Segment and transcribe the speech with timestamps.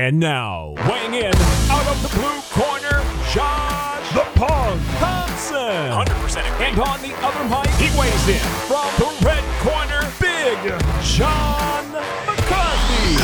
[0.00, 1.26] And now, weighing in
[1.68, 3.04] out of the blue corner,
[3.34, 5.92] Josh the Punk Thompson.
[5.92, 10.56] 100% And on the other mic, he weighs in from the red corner, Big
[11.02, 11.92] John
[12.24, 13.18] McCarthy.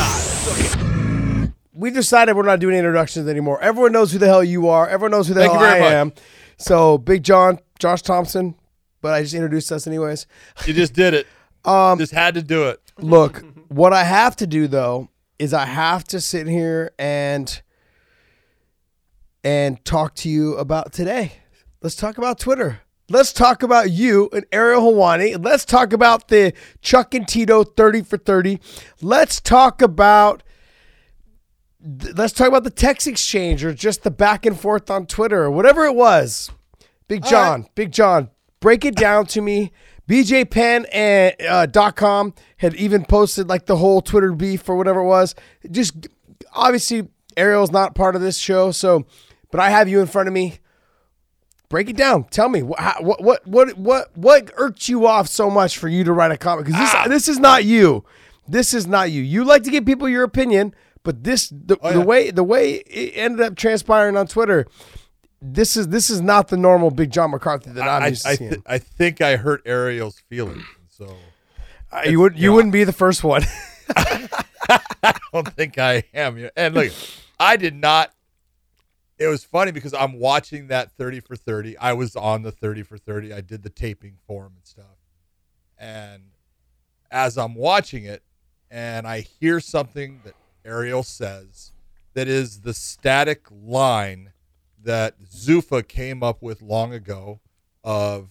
[1.73, 3.59] we decided we're not doing introductions anymore.
[3.59, 4.87] Everyone knows who the hell you are.
[4.87, 5.93] Everyone knows who the Thank hell you very I much.
[5.93, 6.13] am.
[6.57, 8.53] So, Big John, Josh Thompson,
[9.01, 10.27] but I just introduced us anyways.
[10.67, 11.25] You just did it.
[11.65, 12.79] Um, just had to do it.
[12.99, 15.09] Look, what I have to do though
[15.39, 17.61] is I have to sit here and
[19.43, 21.33] and talk to you about today.
[21.81, 22.81] Let's talk about Twitter.
[23.09, 25.41] Let's talk about you and Ariel Helwani.
[25.41, 28.59] Let's talk about the Chuck and Tito 30 for 30.
[29.01, 30.43] Let's talk about
[32.15, 35.51] let's talk about the text exchange or just the back and forth on Twitter or
[35.51, 36.51] whatever it was.
[37.07, 38.29] Big John, Big John,
[38.59, 39.71] break it down to me.
[40.07, 45.01] BJPenn and uh, dot com had even posted like the whole Twitter beef or whatever
[45.01, 45.35] it was.
[45.69, 46.07] Just
[46.53, 49.05] obviously Ariel's not part of this show, so
[49.51, 50.59] but I have you in front of me.
[51.69, 52.23] Break it down.
[52.25, 56.05] Tell me what what what what what what irked you off so much for you
[56.05, 58.05] to write a comment because this this is not you.
[58.47, 59.21] This is not you.
[59.21, 60.73] You like to give people your opinion,
[61.03, 64.65] but this the, Oh, the way the way it ended up transpiring on Twitter.
[65.41, 68.29] This is this is not the normal Big John McCarthy that I'm I, used to
[68.29, 68.49] I, seeing.
[68.51, 70.63] th- I think I hurt Ariel's feelings.
[70.89, 71.15] So
[71.91, 73.43] Uh, you would you wouldn't be the first one.
[73.95, 76.49] I don't think I am.
[76.55, 76.91] And look,
[77.39, 78.11] I did not.
[79.17, 81.77] It was funny because I'm watching that 30 for 30.
[81.77, 83.33] I was on the 30 for 30.
[83.33, 84.85] I did the taping for him and stuff.
[85.77, 86.23] And
[87.09, 88.21] as I'm watching it,
[88.69, 90.35] and I hear something that
[90.65, 91.71] Ariel says
[92.13, 94.33] that is the static line
[94.87, 97.41] that Zuffa came up with long ago
[97.83, 98.29] of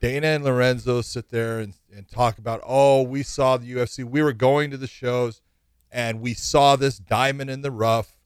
[0.00, 4.04] Dana and Lorenzo sit there and, and talk about, oh, we saw the UFC.
[4.04, 5.40] We were going to the shows
[5.92, 8.18] and we saw this diamond in the rough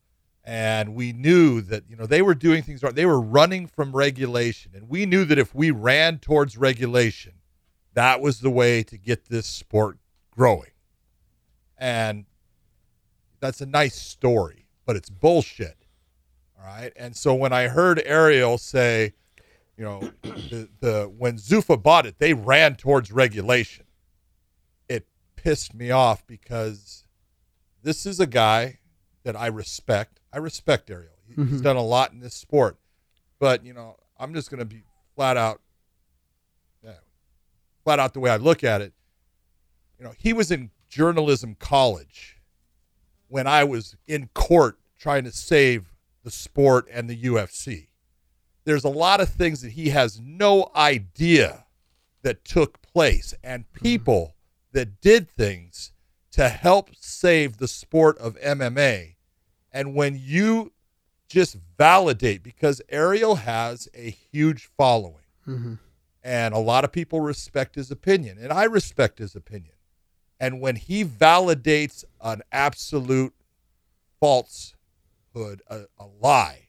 [0.45, 2.95] and we knew that, you know, they were doing things right.
[2.95, 4.73] They were running from regulation.
[4.75, 7.35] And we knew that if we ran towards regulation,
[7.93, 9.99] that was the way to get this sport
[10.31, 10.71] growing.
[11.77, 12.25] And
[13.41, 15.84] that's a nice story, but it's bullshit.
[16.65, 16.93] All right.
[16.97, 19.13] And so when I heard Ariel say,
[19.77, 23.85] you know, the, the when Zuffa bought it, they ran towards regulation.
[24.89, 27.07] It pissed me off because
[27.83, 28.79] this is a guy
[29.25, 30.21] that I respect.
[30.33, 31.11] I respect Ariel.
[31.27, 31.61] He- He's mm-hmm.
[31.63, 32.79] done a lot in this sport,
[33.39, 34.85] but you know, I'm just going to be
[35.17, 35.61] flat out,
[36.83, 36.93] yeah,
[37.83, 38.93] flat out the way I look at it.
[39.99, 42.41] You know, he was in journalism college
[43.29, 45.94] when I was in court trying to save
[46.25, 47.87] the sport and the UFC
[48.65, 51.67] there's a lot of things that he has no idea
[52.23, 53.83] that took place and mm-hmm.
[53.83, 54.35] people
[54.73, 55.93] that did things
[56.33, 59.15] to help save the sport of MMA.
[59.71, 60.73] And when you
[61.29, 65.75] just validate, because Ariel has a huge following mm-hmm.
[66.23, 69.75] and a lot of people respect his opinion, and I respect his opinion.
[70.41, 73.35] And when he validates an absolute
[75.37, 76.69] a, a lie,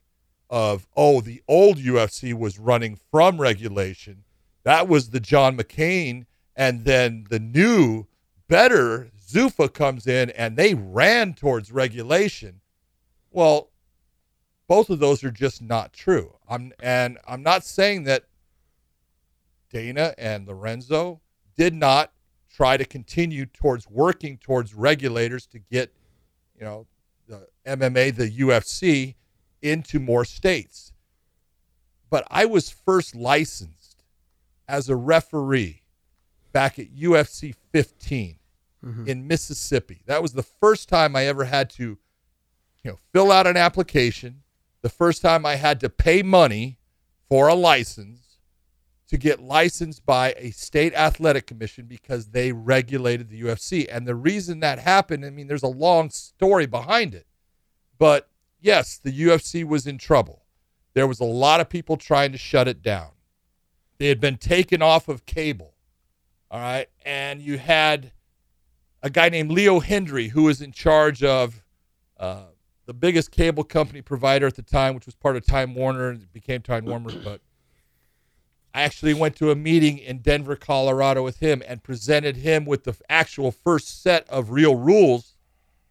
[0.49, 4.23] of oh the old UFC was running from regulation.
[4.63, 8.05] That was the John McCain, and then the new,
[8.47, 12.61] better Zuffa comes in and they ran towards regulation.
[13.31, 13.69] Well,
[14.67, 16.35] both of those are just not true.
[16.47, 18.25] I'm and I'm not saying that
[19.71, 21.21] Dana and Lorenzo
[21.57, 22.11] did not
[22.49, 25.91] try to continue towards working towards regulators to get,
[26.57, 26.87] you know,
[27.65, 29.15] MMA, the UFC
[29.61, 30.93] into more states.
[32.09, 34.03] But I was first licensed
[34.67, 35.83] as a referee
[36.51, 38.37] back at UFC 15
[38.83, 39.07] mm-hmm.
[39.07, 40.01] in Mississippi.
[40.05, 41.97] That was the first time I ever had to,
[42.83, 44.43] you know, fill out an application.
[44.81, 46.79] The first time I had to pay money
[47.27, 48.37] for a license
[49.07, 53.87] to get licensed by a state athletic commission because they regulated the UFC.
[53.89, 57.27] And the reason that happened, I mean, there's a long story behind it.
[57.97, 58.29] But
[58.61, 60.43] yes, the UFC was in trouble.
[60.93, 63.09] There was a lot of people trying to shut it down.
[63.97, 65.73] They had been taken off of cable.
[66.51, 66.87] All right.
[67.05, 68.11] And you had
[69.01, 71.63] a guy named Leo Hindery who was in charge of
[72.17, 72.43] uh,
[72.85, 76.31] the biggest cable company provider at the time, which was part of Time Warner and
[76.33, 77.11] became Time Warner.
[77.23, 77.41] But
[78.73, 82.83] I actually went to a meeting in Denver, Colorado with him and presented him with
[82.83, 85.34] the actual first set of real rules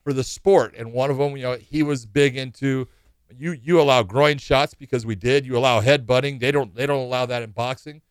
[0.04, 0.74] for the sport.
[0.76, 2.86] And one of them, you know, he was big into
[3.36, 5.46] you you allow groin shots because we did.
[5.46, 6.38] You allow head butting.
[6.38, 8.02] They don't they don't allow that in boxing.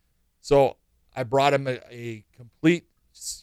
[0.41, 0.77] So
[1.15, 2.85] I brought him a, a complete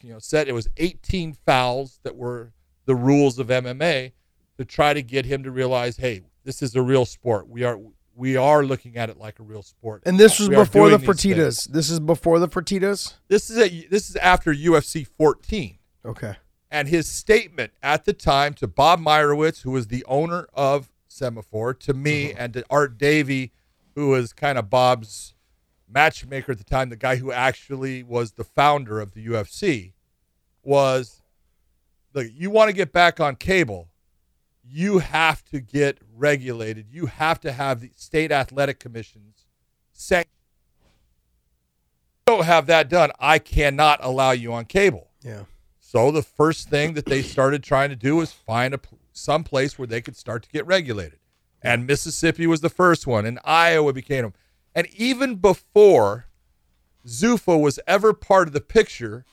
[0.03, 0.49] you know set.
[0.49, 2.53] It was 18 fouls that were
[2.85, 4.13] the rules of MMA
[4.59, 7.49] to try to get him to realize, hey, this is a real sport.
[7.49, 7.79] We are
[8.15, 10.03] we are looking at it like a real sport.
[10.05, 11.69] And this was We before the Fertitas.
[11.69, 13.15] This is before the Fertitas.
[13.29, 15.79] This is a, this is after UFC 14.
[16.05, 16.37] Okay.
[16.71, 21.75] And his statement at the time to Bob Meyrowitz, who was the owner of Semaphore,
[21.75, 22.37] to me, uh-huh.
[22.39, 23.53] and to Art Davie,
[23.95, 25.35] who was kind of Bob's
[25.89, 29.93] matchmaker at the time, the guy who actually was the founder of the UFC,
[30.63, 31.23] was
[32.15, 33.89] look, you want to get back on cable,
[34.65, 36.87] you have to get regulated.
[36.91, 39.47] You have to have the state athletic commissions
[39.93, 40.31] sanction.
[42.27, 43.11] Don't have that done.
[43.19, 45.09] I cannot allow you on cable.
[45.23, 45.43] Yeah.
[45.91, 48.81] So the first thing that they started trying to do was find a
[49.13, 51.19] some place where they could start to get regulated.
[51.63, 54.35] And Mississippi was the first one, and Iowa became them.
[54.73, 56.27] And even before
[57.05, 59.25] Zuffa was ever part of the picture,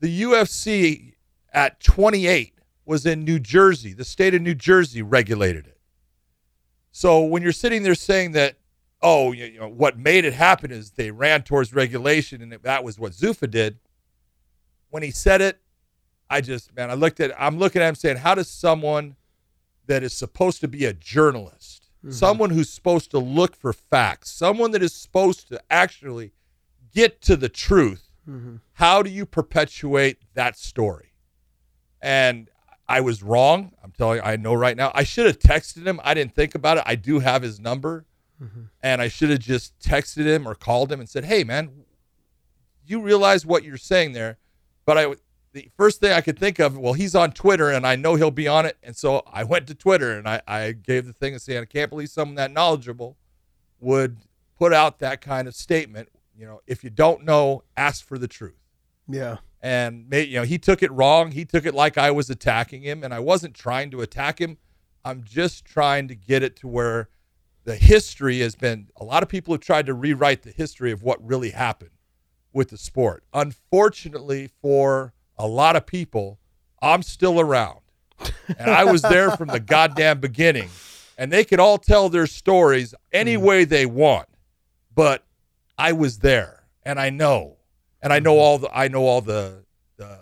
[0.00, 1.14] the UFC
[1.54, 2.52] at 28
[2.84, 3.94] was in New Jersey.
[3.94, 5.78] The state of New Jersey regulated it.
[6.92, 8.56] So when you're sitting there saying that,
[9.00, 12.98] oh, you know, what made it happen is they ran towards regulation, and that was
[12.98, 13.78] what Zuffa did.
[14.90, 15.60] When he said it,
[16.34, 19.14] I just, man, I looked at, I'm looking at him saying, how does someone
[19.86, 22.10] that is supposed to be a journalist, mm-hmm.
[22.10, 26.32] someone who's supposed to look for facts, someone that is supposed to actually
[26.92, 28.56] get to the truth, mm-hmm.
[28.72, 31.12] how do you perpetuate that story?
[32.02, 32.50] And
[32.88, 33.72] I was wrong.
[33.82, 34.90] I'm telling you, I know right now.
[34.92, 36.00] I should have texted him.
[36.02, 36.82] I didn't think about it.
[36.84, 38.06] I do have his number.
[38.42, 38.62] Mm-hmm.
[38.82, 41.70] And I should have just texted him or called him and said, hey, man,
[42.84, 44.38] you realize what you're saying there?
[44.84, 45.14] But I,
[45.54, 48.30] the first thing I could think of, well, he's on Twitter and I know he'll
[48.30, 48.76] be on it.
[48.82, 51.64] And so I went to Twitter and I, I gave the thing and saying, I
[51.64, 53.16] can't believe someone that knowledgeable
[53.80, 54.18] would
[54.58, 56.08] put out that kind of statement.
[56.36, 58.58] You know, if you don't know, ask for the truth
[59.08, 59.36] Yeah.
[59.62, 61.30] and may, you know he took it wrong.
[61.30, 64.58] He took it like I was attacking him, and I wasn't trying to attack him.
[65.04, 67.08] I'm just trying to get it to where
[67.62, 68.88] the history has been.
[68.96, 71.90] A lot of people have tried to rewrite the history of what really happened
[72.52, 73.22] with the sport.
[73.32, 76.38] Unfortunately, for a lot of people,
[76.80, 77.80] I'm still around,
[78.58, 80.68] and I was there from the goddamn beginning.
[81.16, 83.42] And they could all tell their stories any mm.
[83.42, 84.28] way they want,
[84.94, 85.24] but
[85.78, 87.58] I was there, and I know
[88.04, 88.40] and I know mm-hmm.
[88.40, 89.64] all the I know all the
[89.96, 90.20] the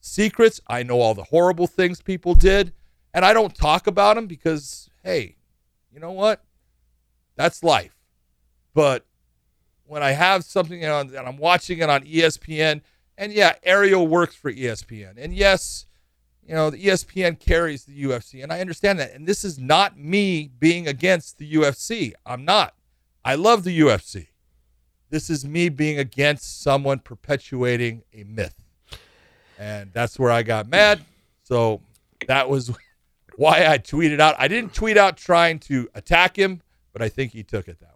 [0.00, 0.60] secrets.
[0.68, 2.72] I know all the horrible things people did,
[3.12, 5.36] and I don't talk about them because hey,
[5.90, 6.44] you know what?
[7.34, 7.96] That's life.
[8.74, 9.06] But
[9.86, 12.82] when I have something on and I'm watching it on ESPN,
[13.16, 15.86] and yeah, Ariel works for ESPN, and yes,
[16.46, 19.12] you know the ESPN carries the UFC, and I understand that.
[19.12, 22.12] And this is not me being against the UFC.
[22.26, 22.74] I'm not.
[23.24, 24.28] I love the UFC.
[25.10, 28.54] This is me being against someone perpetuating a myth.
[29.58, 31.04] And that's where I got mad.
[31.44, 31.82] So
[32.26, 32.72] that was
[33.36, 34.34] why I tweeted out.
[34.38, 36.62] I didn't tweet out trying to attack him,
[36.92, 37.91] but I think he took it that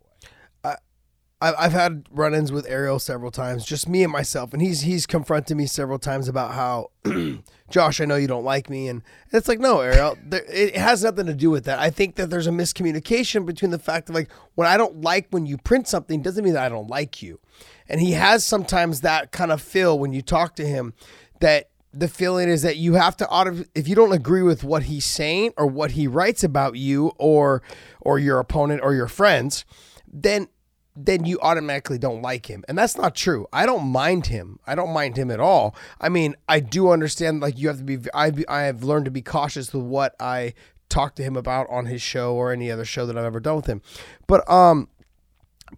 [1.38, 5.54] I've had run-ins with Ariel several times, just me and myself, and he's he's confronted
[5.54, 6.92] me several times about how,
[7.70, 9.02] Josh, I know you don't like me, and
[9.32, 11.78] it's like, no, Ariel, there, it has nothing to do with that.
[11.78, 15.26] I think that there's a miscommunication between the fact of like when I don't like
[15.28, 17.38] when you print something doesn't mean that I don't like you,
[17.86, 20.94] and he has sometimes that kind of feel when you talk to him
[21.40, 24.84] that the feeling is that you have to auto if you don't agree with what
[24.84, 27.62] he's saying or what he writes about you or
[28.00, 29.66] or your opponent or your friends,
[30.10, 30.48] then
[30.96, 32.64] then you automatically don't like him.
[32.68, 33.46] And that's not true.
[33.52, 34.58] I don't mind him.
[34.66, 35.76] I don't mind him at all.
[36.00, 39.10] I mean, I do understand like you have to be I I have learned to
[39.10, 40.54] be cautious with what I
[40.88, 43.56] talk to him about on his show or any other show that I've ever done
[43.56, 43.82] with him.
[44.26, 44.88] But um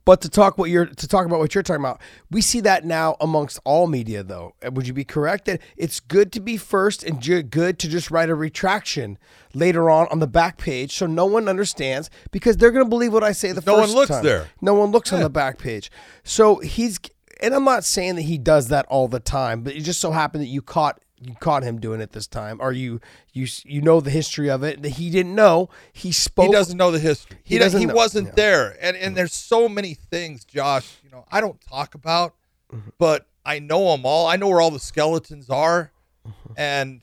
[0.04, 2.85] but to talk what you're to talk about what you're talking about, we see that
[2.85, 4.23] now amongst all media.
[4.23, 7.88] Though, Uh, would you be correct that it's good to be first and good to
[7.88, 9.18] just write a retraction
[9.54, 13.12] later on on the back page so no one understands because they're going to believe
[13.12, 14.25] what I say the No one looks time.
[14.25, 14.49] there.
[14.61, 15.90] No one looks on the back page.
[16.23, 16.99] So he's
[17.40, 20.11] and I'm not saying that he does that all the time, but it just so
[20.11, 23.00] happened that you caught you caught him doing it this time, or you
[23.32, 25.68] you you know the history of it he didn't know.
[25.92, 26.46] He spoke.
[26.46, 27.38] He doesn't know the history.
[27.44, 27.80] He, He doesn't.
[27.80, 27.94] He know.
[27.94, 28.32] wasn't Yeah.
[28.37, 28.76] there.
[28.80, 30.96] And and there's so many things, Josh.
[31.04, 32.34] You know, I don't talk about,
[32.72, 32.90] Mm-hmm.
[32.98, 34.26] but I know them all.
[34.26, 35.90] I know where all the skeletons are,
[36.26, 36.52] Mm-hmm.
[36.56, 37.00] and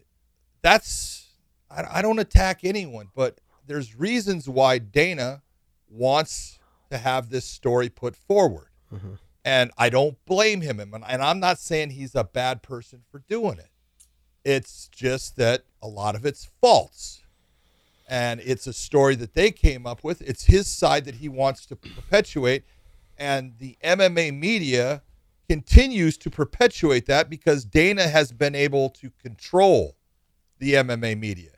[0.61, 1.27] that's.
[1.69, 5.41] I, I don't attack anyone, but there's reasons why Dana
[5.89, 6.59] wants
[6.91, 9.13] to have this story put forward, Mm-hmm.
[9.43, 10.79] and I don't blame him.
[10.79, 13.69] And and I'm not saying he's a bad person for doing it.
[14.45, 17.23] It's just that a lot of it's false
[18.07, 20.21] and it's a story that they came up with.
[20.21, 22.63] It's his side that he wants to perpetuate,
[23.17, 25.01] and the MMA media
[25.49, 29.95] continues to perpetuate that because Dana has been able to control
[30.59, 31.51] the MMA media.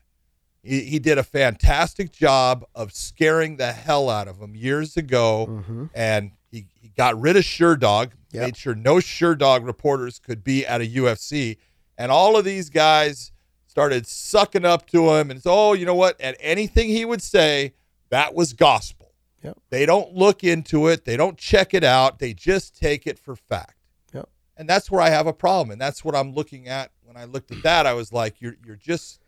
[0.64, 5.48] He, he did a fantastic job of scaring the hell out of him years ago,
[5.50, 5.86] mm-hmm.
[5.94, 8.44] and he, he got rid of Sherdog, Yep.
[8.44, 11.58] made sure no Sherdog reporters could be at a UFC,
[11.98, 13.32] and all of these guys
[13.66, 16.20] started sucking up to him, and oh, you know what?
[16.20, 17.74] At anything he would say,
[18.10, 19.14] that was gospel.
[19.44, 19.60] Yep.
[19.70, 23.36] They don't look into it, they don't check it out, they just take it for
[23.36, 23.78] fact.
[24.14, 24.30] Yep.
[24.58, 26.92] And that's where I have a problem, and that's what I'm looking at.
[27.04, 29.22] When I looked at that, I was like, "You're you're just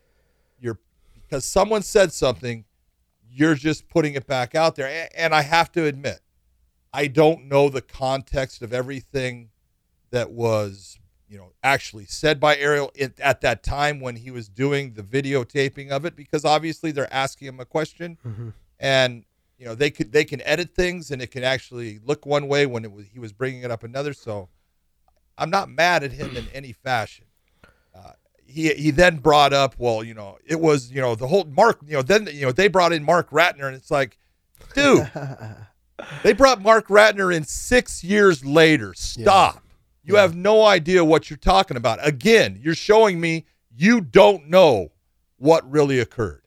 [0.59, 0.79] you're
[1.13, 2.65] because someone said something,
[3.29, 6.19] you're just putting it back out there." And I have to admit,
[6.91, 9.49] I don't know the context of everything
[10.11, 14.49] that was you know actually said by Ariel at, at that time when he was
[14.49, 18.17] doing the videotaping of it, because obviously they're asking him a question,
[18.79, 19.23] and
[19.57, 22.65] you know they could they can edit things and it can actually look one way
[22.65, 24.13] when it was he was bringing it up another.
[24.13, 24.49] So
[25.37, 27.25] I'm not mad at him in any fashion.
[27.95, 28.13] Uh,
[28.45, 31.79] he he then brought up, well, you know, it was you know the whole Mark,
[31.85, 34.17] you know, then you know they brought in Marc Ratner, and it's like,
[34.73, 35.09] dude,
[36.23, 38.93] they brought Marc Ratner in six years later.
[38.95, 39.63] Stop.
[40.09, 41.99] You have no idea what you're talking about.
[42.01, 44.91] Again, you're showing me you don't know
[45.37, 46.41] what really occurred,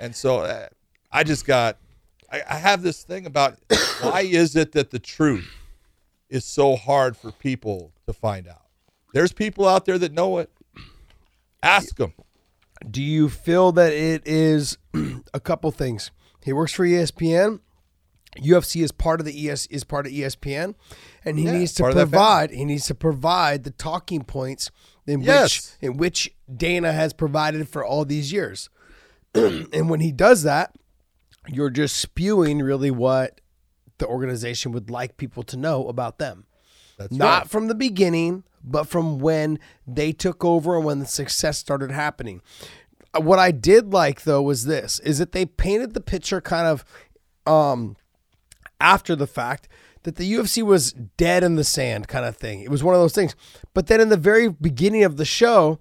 [0.00, 0.68] and so uh,
[1.10, 1.78] I just got.
[2.30, 3.58] I, I have this thing about
[4.00, 5.50] why is it that the truth
[6.30, 8.66] is so hard for people to find out?
[9.12, 10.50] There's people out there that know it.
[11.62, 12.14] Ask them.
[12.90, 14.78] Do you feel that it is
[15.34, 16.10] a couple things?
[16.42, 17.60] He works for ESPN.
[18.38, 20.74] UFC is part of the ES is part of ESPN,
[21.24, 22.50] and he Yeah, needs to part of that provide.
[22.50, 24.70] He needs to provide the talking points
[25.06, 25.76] in Yes.
[25.80, 28.68] which in which Dana has provided for all these years.
[29.34, 30.74] and when he does that,
[31.48, 33.40] you're just spewing really what
[33.98, 36.44] the organization would like people to know about them
[36.98, 37.50] That's not right.
[37.50, 42.42] from the beginning, but from when they took over and when the success started happening.
[43.14, 46.66] Uh, What I did like though was this: is that they painted the picture kind
[46.66, 46.84] of
[47.46, 47.96] um,
[48.80, 49.68] after the fact
[50.04, 52.60] that the UFC was dead in the sand, kind of thing.
[52.62, 53.34] It was one of those things.
[53.74, 55.78] But then in the very beginning of the show,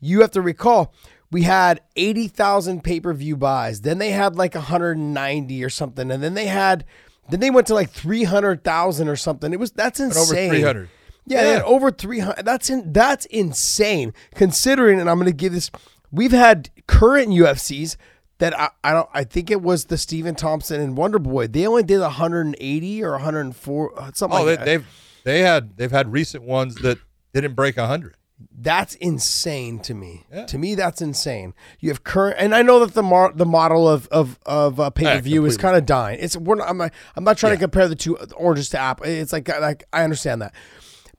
[0.00, 0.92] you have to recall
[1.30, 3.82] we had 80,000 pay-per-view buys.
[3.82, 6.84] Then they had like 190 or something and then they had
[7.30, 9.52] then they went to like 300,000 or something.
[9.52, 10.22] It was that's insane.
[10.22, 10.50] over insane.
[10.50, 10.88] 300.
[11.26, 11.62] Yeah, Yeah.
[11.64, 12.44] over 300.
[12.44, 15.70] That's in that's insane considering and I'm going to give this
[16.10, 17.96] we've had current UFCs
[18.38, 21.46] that I, I don't I think it was the Stephen Thompson and Wonder Boy.
[21.46, 24.64] They only did 180 or 104 uh, something Oh, like they, that.
[24.64, 24.86] they've
[25.24, 26.98] they had they've had recent ones that
[27.34, 28.14] didn't break hundred.
[28.56, 30.24] That's insane to me.
[30.32, 30.46] Yeah.
[30.46, 31.54] To me, that's insane.
[31.80, 34.90] You have current, and I know that the mar- the model of of of uh,
[34.90, 36.18] pay per view is kind of dying.
[36.20, 39.06] It's we're not, I'm not, I'm not trying to compare the two oranges to apple.
[39.06, 40.54] It's like like I understand that,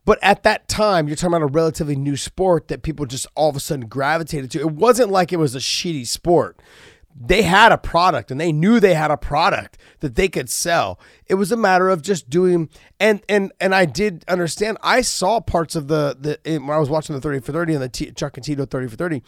[0.06, 3.50] but at that time, you're talking about a relatively new sport that people just all
[3.50, 4.60] of a sudden gravitated to.
[4.62, 6.58] It wasn't like it was a shitty sport.
[7.22, 11.00] They had a product and they knew they had a product that they could sell.
[11.28, 14.78] It was a matter of just doing and and and I did understand.
[14.82, 17.74] I saw parts of the the in- when I was watching the 30 for 30
[17.74, 19.22] and the T, Chuck and Tito 30 for 30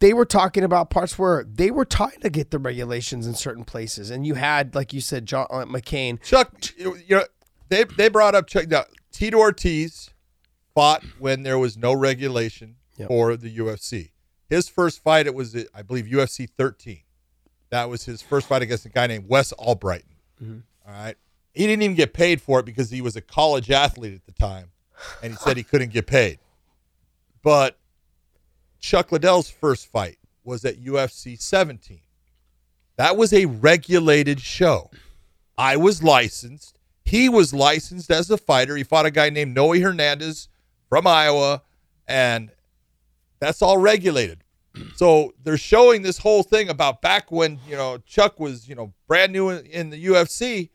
[0.00, 3.64] they were talking about parts where they were trying to get the regulations in certain
[3.64, 6.22] places, and you had, like you said, John uh, McCain.
[6.22, 7.24] Chuck, you know,
[7.68, 8.68] they they brought up Chuck.
[8.68, 10.10] Now, Tito Ortiz
[10.72, 13.08] fought when there was no regulation Yep.
[13.08, 14.10] for the UFC.
[14.48, 17.00] His first fight, it was I believe UFC 13.
[17.70, 20.08] That was his first fight against a guy named Wes Albritton.
[20.42, 20.58] Mm-hmm.
[20.86, 21.16] All right,
[21.52, 24.32] he didn't even get paid for it because he was a college athlete at the
[24.32, 24.70] time,
[25.22, 26.38] and he said he couldn't get paid.
[27.42, 27.76] But
[28.80, 32.00] Chuck Liddell's first fight was at UFC 17.
[32.96, 34.90] That was a regulated show.
[35.56, 36.78] I was licensed.
[37.04, 38.76] He was licensed as a fighter.
[38.76, 40.48] He fought a guy named Noe Hernandez
[40.88, 41.62] from Iowa,
[42.06, 42.50] and
[43.40, 44.44] that's all regulated.
[44.94, 48.92] So they're showing this whole thing about back when you know Chuck was you know
[49.06, 50.70] brand new in, in the UFC.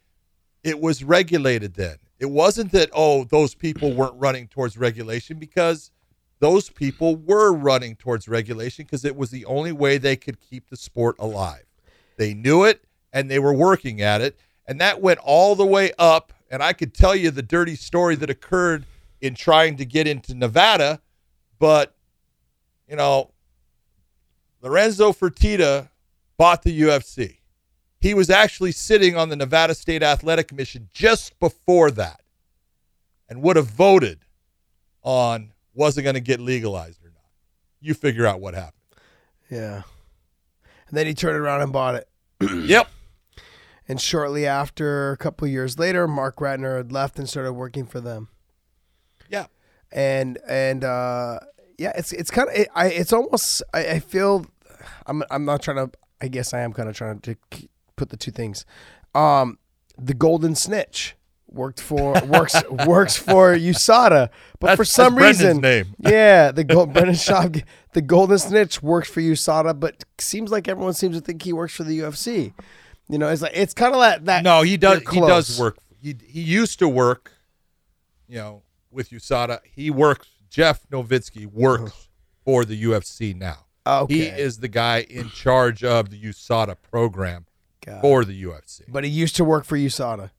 [0.63, 1.97] It was regulated then.
[2.19, 5.91] It wasn't that oh those people weren't running towards regulation because
[6.39, 10.69] those people were running towards regulation because it was the only way they could keep
[10.69, 11.63] the sport alive.
[12.17, 14.37] They knew it and they were working at it.
[14.67, 16.33] And that went all the way up.
[16.49, 18.85] And I could tell you the dirty story that occurred
[19.21, 20.99] in trying to get into Nevada.
[21.59, 21.95] But,
[22.93, 23.31] you know,
[24.61, 25.89] Lorenzo Fertitta
[26.37, 27.39] bought the UFC.
[27.99, 32.21] He was actually sitting on the Nevada State Athletic Commission just before that
[33.27, 34.19] and would have voted
[35.01, 37.25] on was it going to get legalized or not.
[37.81, 38.83] You figure out what happened.
[39.49, 39.81] Yeah,
[40.87, 42.07] and then he turned around and bought it.
[42.67, 42.89] yep.
[43.87, 47.99] And shortly after, a couple years later, Marc Ratner had left and started working for
[47.99, 48.27] them.
[49.29, 49.47] Yeah.
[49.91, 51.39] And and uh,
[51.83, 54.45] yeah, it's it's kind of it, I it's almost I, I feel
[55.05, 55.91] I'm I'm not trying to.
[56.21, 57.35] I guess I am kind of trying to
[57.97, 58.65] put the two things.
[59.13, 59.59] Um,
[59.97, 61.17] the Golden Snitch
[61.49, 62.55] worked for works
[62.87, 64.29] works for USADA,
[64.61, 65.93] but That's- for some reason, name.
[65.99, 67.61] yeah, the Gold, Brendan Schaub,
[67.91, 71.73] the Golden Snitch works for USADA, but seems like everyone seems to think he works
[71.73, 72.53] for the UFC.
[73.09, 74.43] You know, it's like it's kind of that that.
[74.45, 75.01] No, he does.
[75.11, 75.77] He does work.
[76.01, 77.33] He he used to work,
[78.29, 79.59] you know, with USADA.
[79.65, 80.29] He works.
[80.53, 82.09] Jeff Novitzky works
[82.45, 83.65] for the UFC now.
[83.85, 87.47] Okay, He is the guy in charge of the USADA program
[87.81, 87.99] it.
[88.01, 88.81] for the UFC.
[88.87, 90.29] but he used to work for USADA.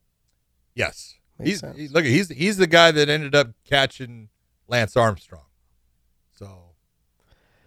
[0.73, 1.77] Yes, Makes he's, sense.
[1.77, 2.05] he's look.
[2.05, 4.29] He's he's the guy that ended up catching
[4.69, 5.45] Lance Armstrong.
[6.39, 6.47] So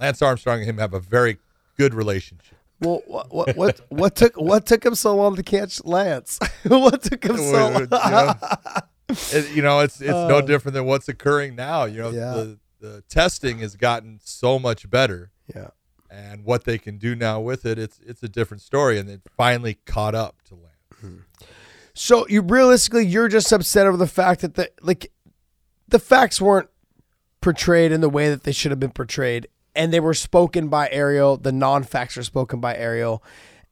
[0.00, 1.36] Lance Armstrong and him have a very
[1.76, 2.56] good relationship.
[2.80, 6.38] Well, what what what, what took what took him so long to catch Lance?
[6.66, 7.88] what took him so long?
[9.08, 11.84] it- you know, it's it's no Uh, different than what's occurring now.
[11.84, 12.32] You know, Yeah.
[12.34, 15.70] the the testing has gotten so much better, yeah.
[16.10, 19.22] and what they can do now with it, it's it's a different story, and it
[19.36, 21.22] finally caught up to Lance.
[21.94, 25.10] So you realistically, you're just upset over the fact that the like
[25.88, 26.68] the facts weren't
[27.40, 30.88] portrayed in the way that they should have been portrayed, and they were spoken by
[30.90, 31.36] Ariel.
[31.36, 33.22] The non-facts are spoken by Ariel.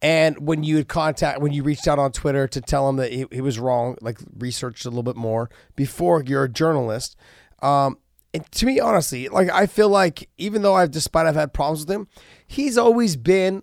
[0.02, 3.12] And when you had contact, when you reached out on Twitter to tell him that
[3.12, 7.16] he, he was wrong, like researched a little bit more before you're a journalist.
[7.62, 7.98] Um,
[8.34, 11.80] and to me, honestly, like I feel like even though I've, despite I've had problems
[11.80, 12.08] with him,
[12.46, 13.62] he's always been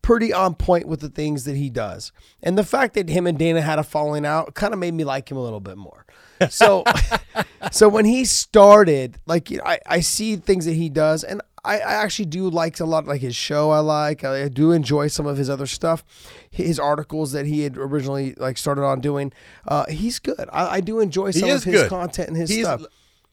[0.00, 2.12] pretty on point with the things that he does.
[2.40, 5.04] And the fact that him and Dana had a falling out kind of made me
[5.04, 6.06] like him a little bit more.
[6.48, 6.84] So,
[7.72, 11.42] so when he started, like you know, I, I see things that he does, and
[11.66, 13.70] I, I actually do like a lot, like his show.
[13.70, 16.04] I like, I do enjoy some of his other stuff,
[16.50, 19.32] his articles that he had originally like started on doing.
[19.66, 20.48] Uh, he's good.
[20.52, 21.88] I, I do enjoy some of his good.
[21.90, 22.84] content and his He's, stuff.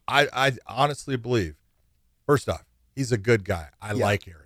[0.08, 1.56] I I honestly believe,
[2.26, 3.70] first off, he's a good guy.
[3.82, 4.04] I Yeah.
[4.06, 4.42] like Ariel.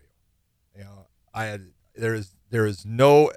[0.78, 3.32] You know, I had there is there is no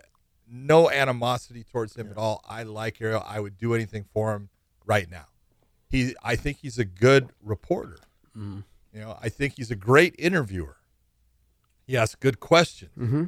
[0.52, 2.45] no animosity towards him at all.
[2.49, 3.25] I like Ariel.
[3.26, 4.49] I would do anything for him
[4.84, 5.26] right now.
[5.89, 7.99] He I think he's a good reporter.
[8.36, 8.60] Mm-hmm.
[8.93, 10.76] You know, I think he's a great interviewer.
[11.87, 12.91] He asks good questions.
[12.99, 13.25] Mm-hmm.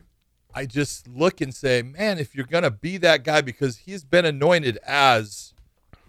[0.55, 4.25] I just look and say, man, if you're gonna be that guy, because he's been
[4.25, 5.55] anointed as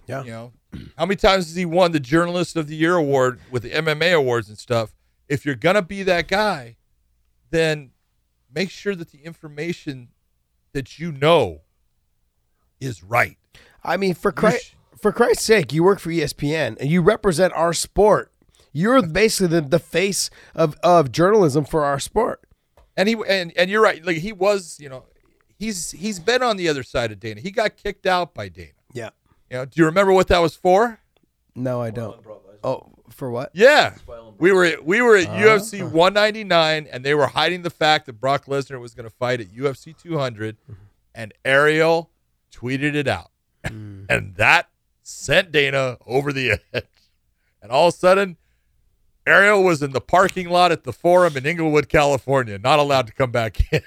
[0.08, 0.24] Yeah.
[0.24, 0.54] you know,
[0.98, 4.14] how many times has he won the Journalist of the Year award with the MMA
[4.14, 4.94] awards and stuff?
[5.30, 6.76] If you're gonna be that guy,
[7.52, 7.92] then
[8.54, 10.10] make sure that the information
[10.74, 11.62] that you know
[12.82, 13.38] is right.
[13.84, 17.74] I mean, for Christ, for Christ's sake, you work for ESPN and you represent our
[17.74, 18.32] sport.
[18.74, 22.42] You're basically the, the face of, of journalism for our sport.
[22.98, 24.04] And he and, and you're right.
[24.06, 25.06] Like he was, you know,
[25.58, 27.40] he's he's been on the other side of Dana.
[27.42, 28.70] He got kicked out by Dana.
[28.94, 29.10] Yeah.
[29.50, 31.00] You know, do you remember what that was for?
[31.56, 32.20] No, I don't.
[32.64, 33.52] Oh, for what?
[33.54, 33.96] Yeah.
[34.40, 35.38] We were at, we were at Ah.
[35.40, 39.40] UFC 199 and they were hiding the fact that Brock Lesnar was going to fight
[39.42, 40.58] at UFC 200
[41.14, 42.10] and Ariel
[42.52, 43.32] tweeted it out.
[43.64, 44.70] and that
[45.04, 46.84] sent Dana over the edge.
[47.62, 48.38] And all of a sudden
[49.26, 53.14] Ariel was in the parking lot at the Forum in Inglewood, California, not allowed to
[53.14, 53.82] come back in.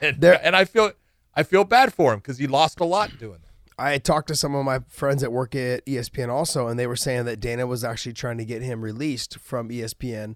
[0.00, 0.92] and, There- and I feel
[1.34, 3.44] I feel bad for him cuz he lost a lot doing that.
[3.80, 6.96] I talked to some of my friends that work at ESPN also, and they were
[6.96, 10.34] saying that Dana was actually trying to get him released from ESPN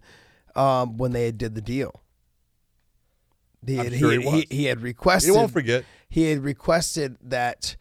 [0.55, 2.03] um, when they did the deal.
[3.67, 5.33] He had, sure he he, he had requested.
[5.33, 5.85] He won't forget.
[6.09, 7.77] he had requested that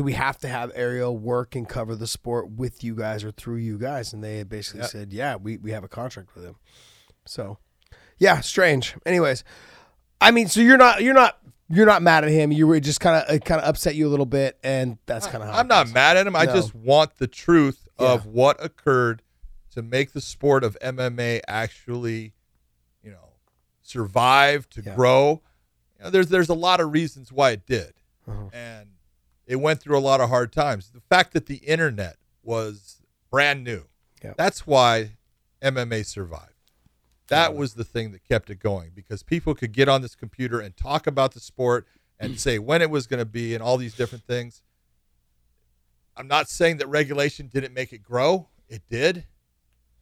[0.00, 3.30] do we have to have Ariel work and cover the sport with you guys or
[3.32, 4.14] through you guys?
[4.14, 4.86] And they basically Yeah.
[4.86, 6.56] said, yeah, we, we have a contract with him.
[7.26, 7.58] So,
[8.16, 8.94] yeah, strange.
[9.04, 9.44] Anyways,
[10.22, 12.50] I mean, so you're not you're not you're not mad at him.
[12.50, 15.26] You were just kind of it kind of upset you a little bit, and that's
[15.26, 16.34] kind of how I'm not mad at him.
[16.34, 16.54] I No.
[16.54, 19.20] just want the truth of what occurred
[19.72, 22.32] to make the sport of MMA actually,
[23.02, 23.34] you know,
[23.82, 24.94] survive to Yeah.
[24.94, 25.42] grow.
[25.98, 27.92] You know, there's there's a lot of reasons why it did,
[28.26, 28.48] Uh-huh.
[28.54, 28.88] and
[29.50, 30.90] it went through a lot of hard times.
[30.90, 33.82] The fact that the internet was brand new,
[34.22, 34.34] Yeah.
[34.36, 35.16] that's why
[35.60, 36.46] MMA survived.
[37.26, 40.60] That was the thing that kept it going because people could get on this computer
[40.60, 41.86] and talk about the sport
[42.18, 44.62] and say when it was going to be and all these different things.
[46.16, 48.48] I'm not saying that regulation didn't make it grow.
[48.68, 49.24] It did.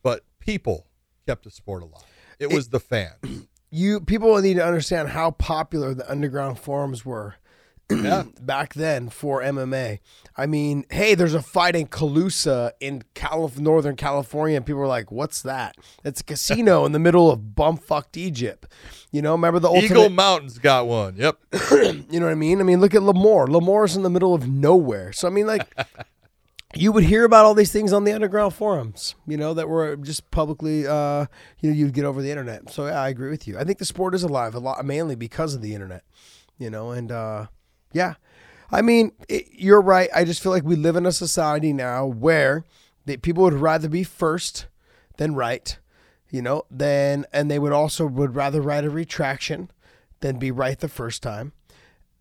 [0.03, 0.87] But people
[1.27, 2.05] kept the sport alive.
[2.39, 3.49] It was the fans.
[3.71, 7.37] you people need to understand how popular the underground forums were
[7.91, 8.25] Yeah.
[8.41, 10.01] back then for MMA.
[10.37, 14.87] I mean, hey, there's a fight in Colusa in Calif- Northern California, and people are
[14.87, 18.67] like, "What's that?" It's a casino in the middle of bumfucked Egypt.
[19.11, 19.91] You know, remember the ultimate?
[19.91, 21.17] Eagle Mountain's got one.
[21.17, 21.39] Yep.
[22.11, 22.61] You know what I mean?
[22.61, 23.47] I mean, look at Lemoore.
[23.49, 25.13] Lemoore's in the middle of nowhere.
[25.13, 25.67] So I mean, like,
[26.75, 29.97] you would hear about all these things on the underground forums, you know, that were
[29.97, 31.27] just publicly, uh,
[31.61, 32.71] you know, you'd get over the internet.
[32.71, 33.59] So yeah, I agree with you.
[33.59, 36.05] I think the sport is alive a lot, mainly because of the internet,
[36.59, 37.47] you know, and uh,
[37.99, 38.15] yeah,
[38.71, 40.09] I mean, it, you're right.
[40.15, 42.65] I just feel like we live in a society now where
[43.07, 44.67] that people would rather be first
[45.17, 45.77] than right,
[46.31, 49.69] you know, then and they would also would rather write a retraction
[50.21, 51.53] than be right the first time.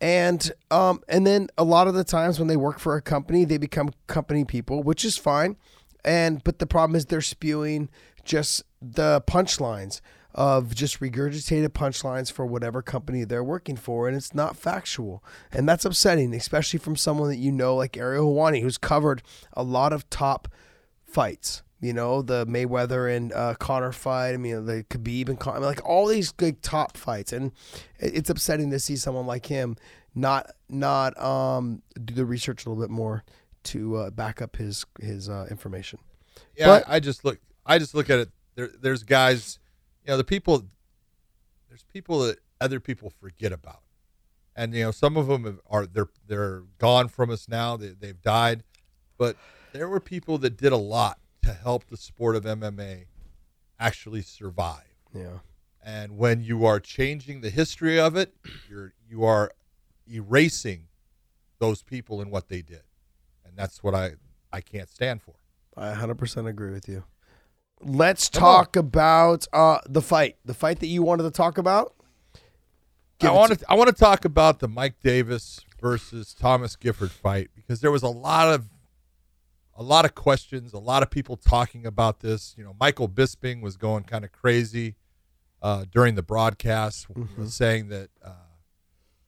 [0.01, 3.45] And um and then a lot of the times when they work for a company,
[3.45, 5.57] they become company people, which is fine.
[6.03, 7.89] And but the problem is they're spewing
[8.23, 10.01] just the punchlines
[10.37, 15.23] of just regurgitated punchlines for whatever company they're working for, and it's not factual.
[15.51, 19.23] And that's upsetting, especially from someone that you know, like Ariel Helwani, who's covered
[19.53, 20.47] a lot of top
[21.03, 21.63] fights.
[21.79, 24.33] You know, the Mayweather and uh, Conor fight.
[24.33, 27.51] I mean, the Khabib and Conor, like all these good top fights, and
[27.99, 29.75] it's upsetting to see someone like him
[30.15, 33.23] not not um, do the research a little bit more
[33.63, 35.99] to uh, back up his his uh, information.
[36.55, 37.39] Yeah, But- I, I just look.
[37.65, 38.29] I just look at it.
[38.55, 39.59] There, there's guys.
[40.07, 40.65] You know, the people.
[41.67, 43.81] There's people that other people forget about,
[44.55, 47.75] and you know, some of them are they're they're gone from us now.
[47.75, 48.63] They, they've died,
[49.17, 49.35] but
[49.73, 53.07] there were people that did a lot to help the sport of MMA
[53.79, 54.95] actually survive.
[55.13, 55.39] Yeah.
[55.83, 58.33] And when you are changing the history of it,
[58.69, 59.51] you're you are
[60.09, 60.87] erasing
[61.59, 62.83] those people and what they did,
[63.45, 64.13] and that's what I
[64.53, 65.35] I can't stand for.
[65.75, 67.03] I 100% agree with you.
[67.81, 70.37] Let's talk about uh, the fight.
[70.45, 71.93] The fight that you wanted to talk about.
[73.19, 77.11] Give I want to I want to talk about the Mike Davis versus Thomas Gifford
[77.11, 78.67] fight because there was a lot of
[79.75, 82.55] a lot of questions, a lot of people talking about this.
[82.57, 84.95] You know, Michael Bisping was going kind of crazy
[85.61, 88.31] uh, during the broadcast, was saying that uh,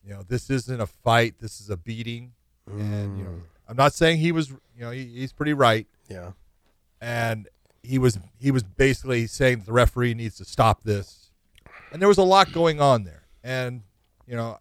[0.04, 2.34] you know this isn't a fight, this is a beating,
[2.68, 6.32] and you know I'm not saying he was you know he, he's pretty right, Yeah.
[7.02, 7.48] and
[7.84, 11.32] he was he was basically saying the referee needs to stop this.
[11.92, 13.24] And there was a lot going on there.
[13.44, 13.84] And
[14.28, 14.58] you know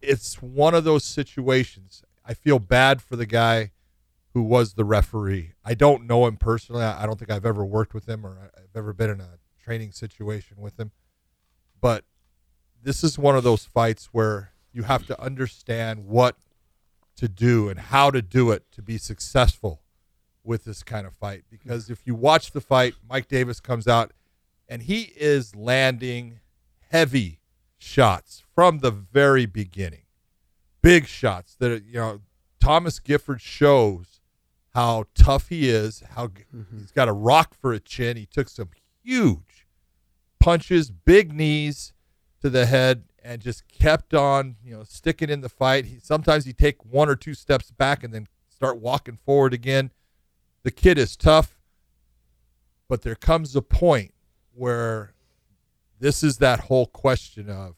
[0.00, 2.02] it's one of those situations.
[2.24, 3.72] I feel bad for the guy
[4.32, 5.52] who was the referee.
[5.64, 6.82] I don't know him personally.
[6.82, 9.92] I don't think i've ever worked with him or i've ever been in a training
[9.92, 10.92] situation with him.
[11.80, 12.04] But
[12.82, 16.36] this is one of those fights where you have to understand what
[17.16, 19.82] to do and how to do it to be successful
[20.50, 24.12] with this kind of fight because if you watch the fight, Mike Davis comes out
[24.68, 26.40] and he is landing
[26.90, 27.38] heavy
[27.78, 30.02] shots from the very beginning.
[30.82, 32.20] Big shots that you know
[32.58, 34.20] Thomas Gifford shows
[34.74, 36.78] how tough he is, how g mm-hmm.
[36.80, 38.16] he's got a rock for a chin.
[38.16, 38.70] He took some
[39.04, 39.68] huge
[40.40, 41.92] punches, big knees
[42.40, 45.84] to the head and just kept on, you know, sticking in the fight.
[45.84, 49.92] He, sometimes he take one or two steps back and then start walking forward again
[50.62, 51.58] the kid is tough,
[52.88, 54.12] but there comes a point
[54.54, 55.14] where
[55.98, 57.76] this is that whole question of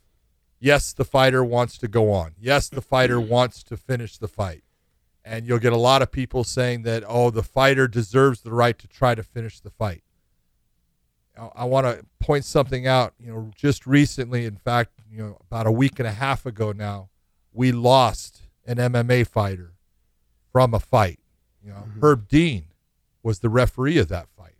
[0.58, 2.32] yes, the fighter wants to go on.
[2.40, 3.30] Yes, the fighter mm-hmm.
[3.30, 4.62] wants to finish the fight.
[5.24, 8.78] And you'll get a lot of people saying that, oh, the fighter deserves the right
[8.78, 10.02] to try to finish the fight.
[11.36, 13.14] I- want to point something out.
[13.18, 16.72] You know, just recently, in fact, you know, about a week and a half ago
[16.72, 17.08] now,
[17.52, 19.74] we lost an MMA fighter
[20.50, 21.20] from a fight.
[21.64, 22.04] You know, mm-hmm.
[22.04, 22.64] Herb Dean
[23.22, 24.56] was the referee of that fight.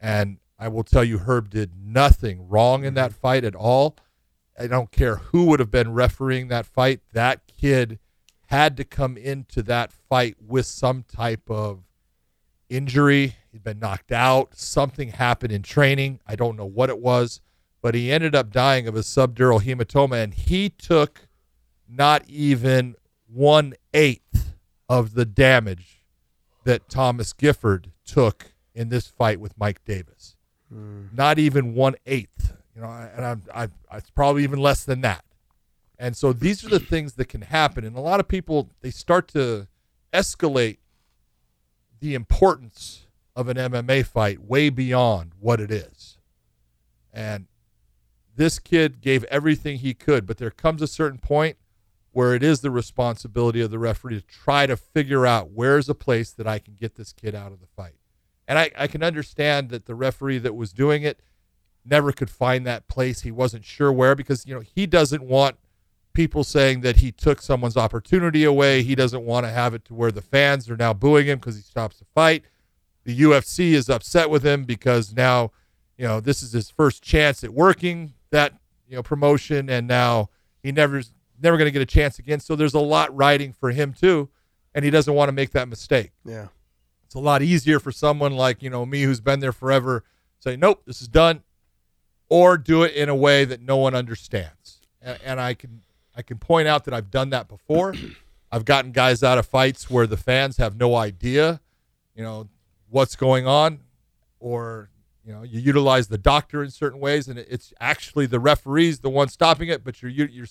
[0.00, 3.20] And I will tell you, Herb did nothing wrong in that mm-hmm.
[3.20, 3.96] fight at all.
[4.58, 7.00] I don't care who would have been refereeing that fight.
[7.12, 7.98] That kid
[8.48, 11.84] had to come into that fight with some type of
[12.68, 13.36] injury.
[13.52, 14.54] He'd been knocked out.
[14.54, 16.20] Something happened in training.
[16.26, 17.40] I don't know what it was,
[17.80, 21.28] but he ended up dying of a subdural hematoma, and he took
[21.88, 24.54] not even one eighth
[24.88, 25.99] of the damage
[26.64, 30.36] that Thomas Gifford took in this fight with Mike Davis.
[30.72, 31.06] Hmm.
[31.12, 32.56] Not even one eighth.
[32.74, 35.24] You know, and I'm, I, I, it's probably even less than that.
[35.98, 37.84] And so these are the things that can happen.
[37.84, 39.66] And a lot of people they start to
[40.12, 40.78] escalate
[42.00, 46.18] the importance of an MMA fight way beyond what it is.
[47.12, 47.46] And
[48.34, 51.56] this kid gave everything he could, but there comes a certain point
[52.12, 55.94] where it is the responsibility of the referee to try to figure out where's a
[55.94, 57.94] place that I can get this kid out of the fight.
[58.48, 61.20] And I, I can understand that the referee that was doing it
[61.84, 63.20] never could find that place.
[63.20, 65.56] He wasn't sure where because, you know, he doesn't want
[66.12, 68.82] people saying that he took someone's opportunity away.
[68.82, 71.56] He doesn't want to have it to where the fans are now booing him because
[71.56, 72.44] he stops the fight.
[73.04, 75.52] The UFC is upset with him because now,
[75.96, 78.54] you know, this is his first chance at working that,
[78.88, 80.28] you know, promotion and now
[80.62, 81.02] he never
[81.42, 82.40] never going to get a chance again.
[82.40, 84.28] So there's a lot riding for him too,
[84.74, 86.12] and he doesn't want to make that mistake.
[86.24, 86.48] Yeah.
[87.04, 90.04] It's a lot easier for someone like, you know, me who's been there forever
[90.38, 91.42] say, nope, this is done,
[92.28, 94.80] or do it in a way that no one understands.
[95.02, 95.82] And, and I can
[96.16, 97.94] I can point out that I've done that before.
[98.52, 101.60] I've gotten guys out of fights where the fans have no idea,
[102.16, 102.48] you know,
[102.88, 103.80] what's going on,
[104.40, 104.90] or
[105.24, 109.10] you know, you utilize the doctor in certain ways, and it's actually the referee's the
[109.10, 110.46] one stopping it, but you're you're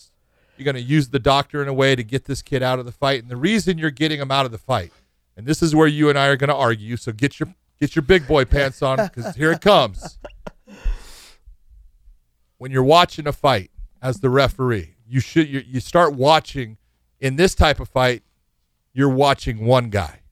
[0.59, 2.85] you're going to use the doctor in a way to get this kid out of
[2.85, 3.21] the fight.
[3.21, 4.91] And the reason you're getting him out of the fight
[5.39, 6.97] and this is where you and I are going to argue.
[6.97, 10.19] So get your get your big boy pants on because here it comes.
[12.57, 16.75] When you're watching a fight as the referee, you should you, you start watching
[17.21, 18.23] in this type of fight.
[18.91, 20.23] You're watching one guy.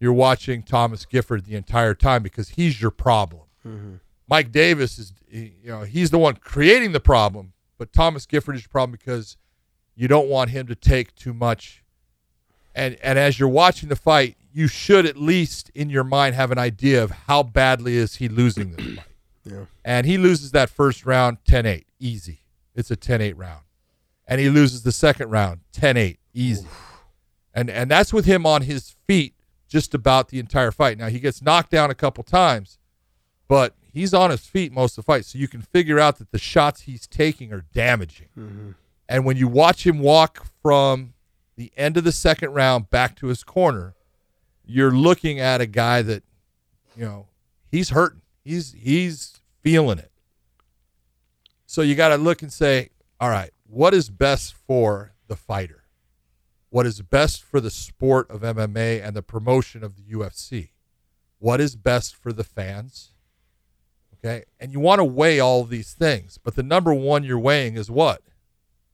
[0.00, 3.42] You're watching Thomas Gifford the entire time because he's your problem.
[3.64, 3.94] Mm-hmm.
[4.28, 8.62] Mike Davis is you know he's the one creating the problem, but Thomas Gifford is
[8.62, 9.36] your problem because
[10.00, 11.84] you don't want him to take too much.
[12.74, 16.50] And and as you're watching the fight, you should at least in your mind have
[16.50, 19.04] an idea of how badly is he losing this fight.
[19.42, 19.64] Yeah.
[19.86, 22.40] And he loses that first round 10-8, easy.
[22.74, 23.62] It's a 10-8 round.
[24.28, 26.66] And he loses the second round 10-8, easy.
[26.66, 27.00] Oof.
[27.54, 29.34] And and that's with him on his feet
[29.66, 30.98] just about the entire fight.
[30.98, 32.78] Now he gets knocked down a couple times,
[33.48, 35.24] but he's on his feet most of the fight.
[35.24, 38.28] So you can figure out that the shots he's taking are damaging.
[38.38, 38.70] Mm-hmm.
[39.10, 41.14] And when you watch him walk from
[41.56, 43.96] the end of the second round back to his corner,
[44.64, 46.22] you're looking at a guy that,
[46.96, 47.26] you know,
[47.72, 48.20] he's hurting.
[48.44, 50.12] He's he's feeling it.
[51.66, 55.82] So you got to look and say, all right, what is best for the fighter?
[56.68, 60.70] What is best for the sport of MMA and the promotion of the UFC?
[61.40, 63.10] What is best for the fans?
[64.14, 64.44] Okay?
[64.60, 67.90] And you want to weigh all these things, but the number one you're weighing is
[67.90, 68.22] what?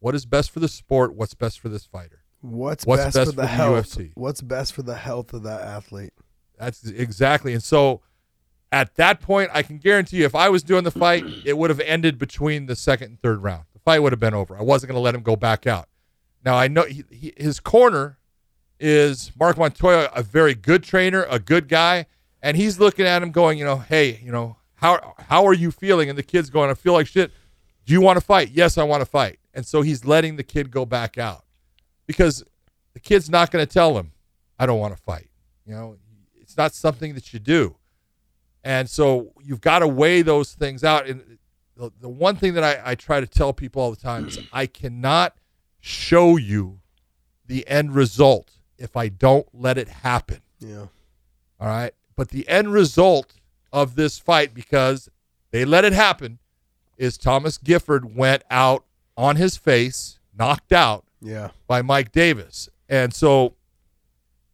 [0.07, 1.17] What is best for the sport?
[1.17, 2.23] What's best for this fighter?
[2.41, 3.89] What's, What's best, best, for the, for the health?
[3.89, 4.13] UFC?
[4.15, 6.13] What's best for the health of that athlete?
[6.57, 7.53] That's exactly.
[7.53, 8.03] And so
[8.71, 11.71] at that point, I can guarantee you, if I was doing the fight, it would
[11.71, 13.65] have ended between the second and third round.
[13.73, 14.57] The fight would have been over.
[14.57, 15.89] I wasn't going to let him go back out.
[16.45, 18.21] Now I know he, he, his corner
[18.79, 22.07] is Mark Montoya, a very good trainer, a good guy,
[22.41, 25.73] and he's looking at him going, you know, hey, you know, how how are you
[25.73, 26.09] feeling?
[26.09, 27.33] And the kid's going, I feel like shit.
[27.87, 28.51] Do you want to fight?
[28.51, 29.39] Yes, I want to fight.
[29.55, 31.45] And so he's letting the kid go back out
[32.07, 32.45] because
[32.93, 34.13] the kid's not going to tell him,
[34.59, 35.29] I don't want to fight.
[35.65, 35.97] You know,
[36.35, 37.77] it's not something that you do.
[38.65, 41.07] And so you've got to weigh those things out.
[41.07, 41.39] And
[41.77, 44.39] the, the one thing that I, I try to tell people all the time is
[44.53, 45.37] I cannot
[45.79, 46.81] show you
[47.47, 50.41] the end result if I don't let it happen.
[50.59, 50.87] Yeah.
[51.61, 51.93] All right.
[52.17, 53.35] But the end result
[53.73, 55.09] of this fight, because
[55.53, 56.39] they let it happen,
[56.97, 58.85] is Thomas Gifford went out
[59.17, 61.51] on his face, knocked out, yeah.
[61.67, 62.69] by Mike Davis.
[62.89, 63.55] And so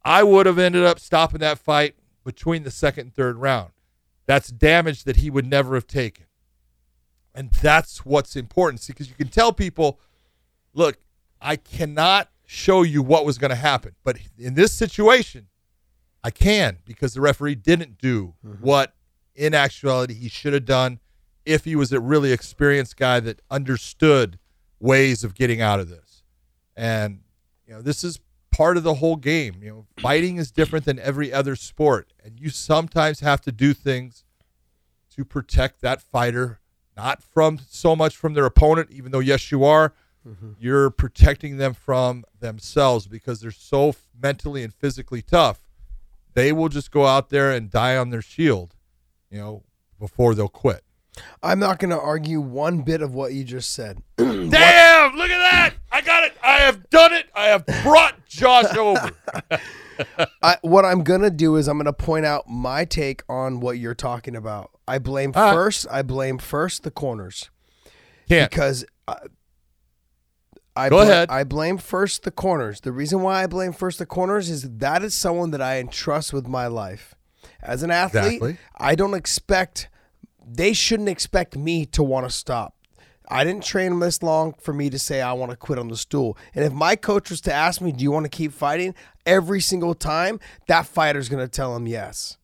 [0.04, 3.70] I would have ended up stopping that fight between the second and third round.
[4.26, 6.26] That's damage that he would never have taken.
[7.34, 8.80] And that's what's important.
[8.80, 9.98] See, because you can tell people,
[10.74, 10.98] look,
[11.40, 13.94] I cannot show you what was going to happen.
[14.04, 15.48] But in this situation,
[16.22, 18.62] I can because the referee didn't do mm-hmm.
[18.62, 18.94] what
[19.34, 21.00] in actuality he should have done
[21.44, 24.38] if he was a really experienced guy that understood
[24.80, 26.22] ways of getting out of this.
[26.76, 27.20] And
[27.66, 29.56] you know, this is part of the whole game.
[29.62, 33.74] You know, fighting is different than every other sport, and you sometimes have to do
[33.74, 34.24] things
[35.16, 36.60] to protect that fighter,
[36.96, 39.92] not from so much from their opponent, even though yes, you are.
[40.26, 40.52] Mm-hmm.
[40.60, 45.60] You're protecting them from themselves because they're so mentally and physically tough.
[46.34, 48.76] They will just go out there and die on their shield,
[49.30, 49.64] you know,
[49.98, 50.84] before they'll quit.
[51.42, 54.02] I'm not going to argue one bit of what you just said.
[54.16, 55.16] Damn!
[55.16, 55.74] Look at that!
[55.90, 56.32] I got it.
[56.42, 57.26] I have done it.
[57.34, 59.10] I have brought Josh over.
[60.42, 63.94] I, what I'm gonna do is I'm gonna point out my take on what you're
[63.94, 64.70] talking about.
[64.88, 65.86] I blame uh, first.
[65.90, 67.50] I blame first the corners.
[68.28, 68.84] Can't because.
[69.06, 69.16] I,
[70.74, 71.30] I Go bl- ahead.
[71.30, 72.80] I blame first the corners.
[72.80, 76.32] The reason why I blame first the corners is that is someone that I entrust
[76.32, 77.14] with my life.
[77.60, 78.56] As an athlete, exactly.
[78.76, 79.88] I don't expect
[80.56, 82.74] they shouldn't expect me to want to stop.
[83.28, 85.88] I didn't train them this long for me to say I want to quit on
[85.88, 86.36] the stool.
[86.54, 89.60] And if my coach was to ask me, "Do you want to keep fighting?" every
[89.60, 92.36] single time, that fighter's going to tell him yes.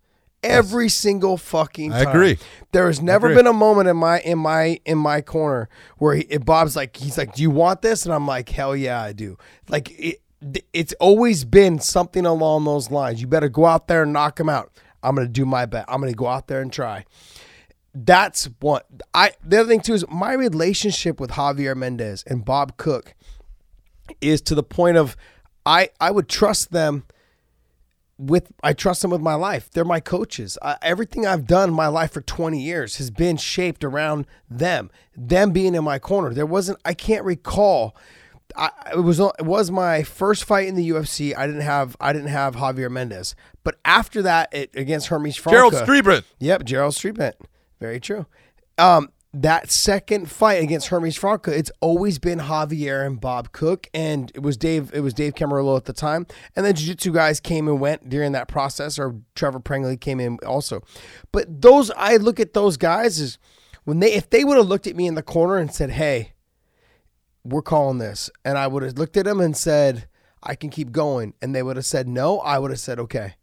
[0.43, 0.95] Every yes.
[0.95, 2.07] single fucking time.
[2.07, 2.39] I agree.
[2.71, 5.69] There has never been a moment in my in my in my corner
[5.99, 9.03] where he, Bob's like he's like, "Do you want this?" and I'm like, "Hell yeah,
[9.03, 9.37] I do."
[9.69, 10.23] Like it,
[10.73, 13.21] it's always been something along those lines.
[13.21, 14.71] You better go out there and knock him out.
[15.03, 15.87] I'm going to do my best.
[15.89, 17.05] I'm going to go out there and try
[17.95, 19.33] that's what I.
[19.45, 23.15] The other thing too is my relationship with Javier Mendez and Bob Cook
[24.21, 25.17] is to the point of
[25.65, 27.05] I I would trust them
[28.19, 29.71] with I trust them with my life.
[29.71, 30.59] They're my coaches.
[30.61, 34.91] Uh, everything I've done in my life for 20 years has been shaped around them,
[35.17, 36.35] them being in my corner.
[36.35, 37.97] There wasn't I can't recall
[38.57, 41.37] I, it was it was my first fight in the UFC.
[41.37, 45.57] I didn't have I didn't have Javier Mendez, but after that, it against Hermes Franca,
[45.57, 46.25] Gerald Strebendt.
[46.39, 47.35] Yep, Gerald Strebendt.
[47.81, 48.27] Very true.
[48.77, 54.33] Um, that second fight against Hermes Franca, it's always been Javier and Bob Cook, and
[54.35, 54.91] it was Dave.
[54.95, 58.33] It was Dave Camarillo at the time, and then Jiu-Jitsu guys came and went during
[58.33, 60.83] that process, or Trevor Prangley came in also.
[61.31, 63.39] But those, I look at those guys as
[63.85, 66.33] when they, if they would have looked at me in the corner and said, "Hey,
[67.45, 70.09] we're calling this," and I would have looked at them and said,
[70.43, 73.35] "I can keep going," and they would have said no, I would have said, "Okay."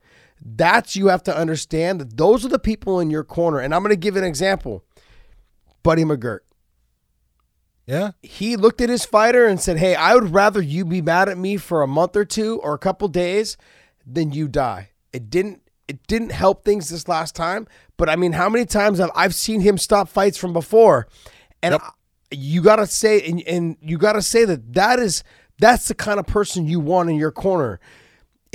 [0.43, 3.81] That's you have to understand that those are the people in your corner, and I'm
[3.81, 4.83] going to give an example.
[5.83, 6.39] Buddy McGirt.
[7.85, 8.11] Yeah.
[8.23, 11.37] He looked at his fighter and said, Hey, I would rather you be mad at
[11.37, 13.57] me for a month or two or a couple days
[14.05, 14.89] than you die.
[15.13, 18.97] It didn't it didn't help things this last time, but I mean, how many times
[18.97, 21.07] have I've seen him stop fights from before?
[21.61, 21.81] And Yep.
[21.83, 21.89] I-
[22.31, 25.23] you got to say and, and you got to say that that is
[25.59, 27.79] that's the kind of person you want in your corner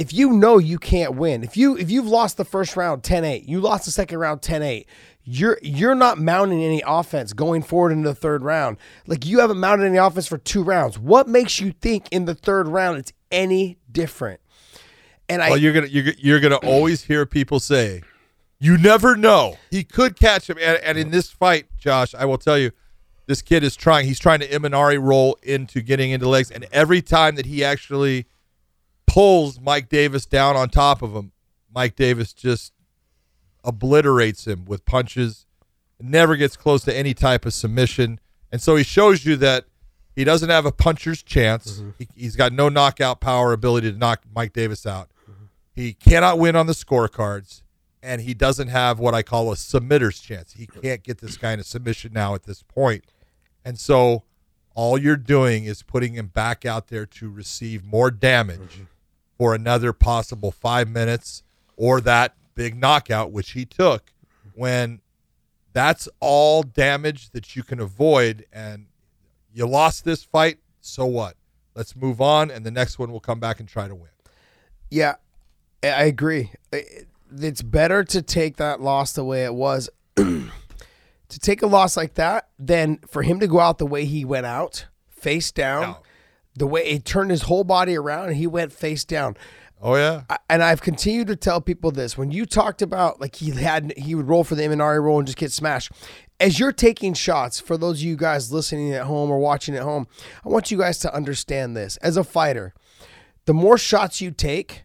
[0.01, 3.47] if you know you can't win, if you if you've lost the first round 10-8,
[3.47, 4.87] you lost the second round 10-8,
[5.25, 8.79] you're you're not mounting any offense going forward into the third round.
[9.07, 10.99] Like you haven't mounted any offense for two rounds.
[10.99, 14.41] What makes you think in the third round it's any different?
[15.29, 18.01] And I Well, you're gonna you're, you're gonna always hear people say,
[18.59, 19.59] "You never know.
[19.71, 22.71] He could catch him." And, and in this fight, Josh, I will tell you,
[23.27, 24.07] this kid is trying.
[24.07, 28.25] He's trying to Imanari roll into getting into legs, and every time that he actually
[29.11, 31.33] pulls Mike Davis down on top of him,
[31.75, 32.73] Mike Davis just
[33.65, 35.47] obliterates him with punches.
[36.01, 38.21] Never gets close to any type of submission,
[38.53, 39.67] and so he shows you that
[40.15, 41.73] he doesn't have a puncher's chance.
[41.73, 41.91] Mm-hmm.
[41.99, 45.11] He, he's got no knockout power ability to knock Mike Davis out.
[45.73, 47.63] He cannot win on the scorecards,
[48.03, 50.53] and he doesn't have what I call a submitter's chance.
[50.53, 53.05] He can't get this kind of submission now at this point.
[53.65, 54.25] And so
[54.75, 58.85] all you're doing is putting him back out there to receive more damage mm-hmm.
[59.41, 61.43] For another possible five minutes
[61.75, 64.13] or that big knockout, which he took
[64.55, 65.01] when
[65.73, 68.45] that's all damage that you can avoid.
[68.53, 68.89] And
[69.51, 71.37] you lost this fight, so what?
[71.75, 74.11] Let's move on, and the next one will come back and try to win.
[74.91, 75.15] Yeah,
[75.83, 76.53] I I agree.
[76.71, 80.51] It's better to take that loss the way it was, to
[81.29, 84.45] take a loss like that, than for him to go out the way he went
[84.45, 85.97] out, face down, No.
[86.61, 89.35] The way he turned his whole body around and he went face down.
[89.81, 90.25] Oh, yeah.
[90.29, 93.95] I- and I've continued to tell people this when you talked about like he had
[93.97, 95.91] he would roll for the Imanari roll and just get smashed.
[96.39, 99.83] As you're taking shots, for those of you guys listening at home or watching at
[99.83, 100.07] home,
[100.45, 101.97] I want you guys to understand this.
[101.99, 102.75] As a fighter,
[103.47, 104.85] the more shots you take,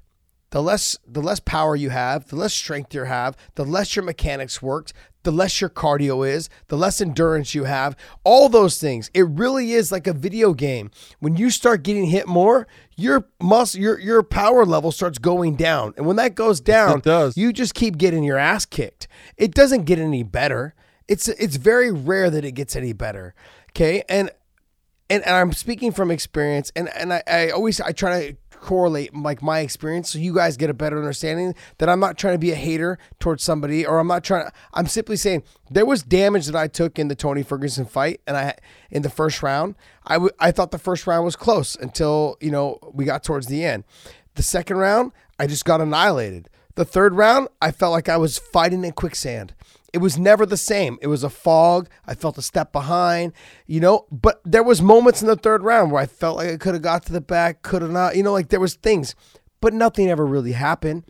[0.52, 4.06] the less the less power you have, the less strength you have, the less your
[4.06, 4.94] mechanics worked,
[5.26, 9.12] the less your cardio is, the less endurance you have, all those things.
[9.14, 10.92] It really is like a video game.
[11.20, 15.94] When you start getting hit more, your muscle your your power level starts going down.
[15.98, 17.36] And when that goes down, it does.
[17.36, 19.10] you just keep getting your ass kicked.
[19.36, 20.74] It doesn't get any better.
[21.08, 23.36] It's it's very rare that it gets any better.
[23.72, 24.04] Okay?
[24.08, 24.32] And
[25.10, 29.13] and, and I'm speaking from experience, and and I, I always I try to correlate
[29.13, 32.39] like my experience so you guys get a better understanding that I'm not trying to
[32.39, 36.01] be a hater towards somebody or I'm not trying to I'm simply saying there was
[36.01, 38.56] damage that I took in the Tony Ferguson fight and I
[38.89, 39.75] in the first round.
[40.08, 43.45] I w- I thought the first round was close until you know we got towards
[43.45, 43.84] the end.
[44.34, 46.49] The second round I just got annihilated.
[46.73, 49.54] The third round I felt like I was fighting in quicksand
[49.96, 51.00] it was never the same.
[51.02, 51.88] It was a fog.
[52.06, 53.32] I felt a step behind,
[53.66, 56.58] you know, but there was moments in the third round where I felt like I
[56.58, 59.16] could have got to the back, could have not, you know, like there was things,
[59.62, 61.06] but nothing ever really happened.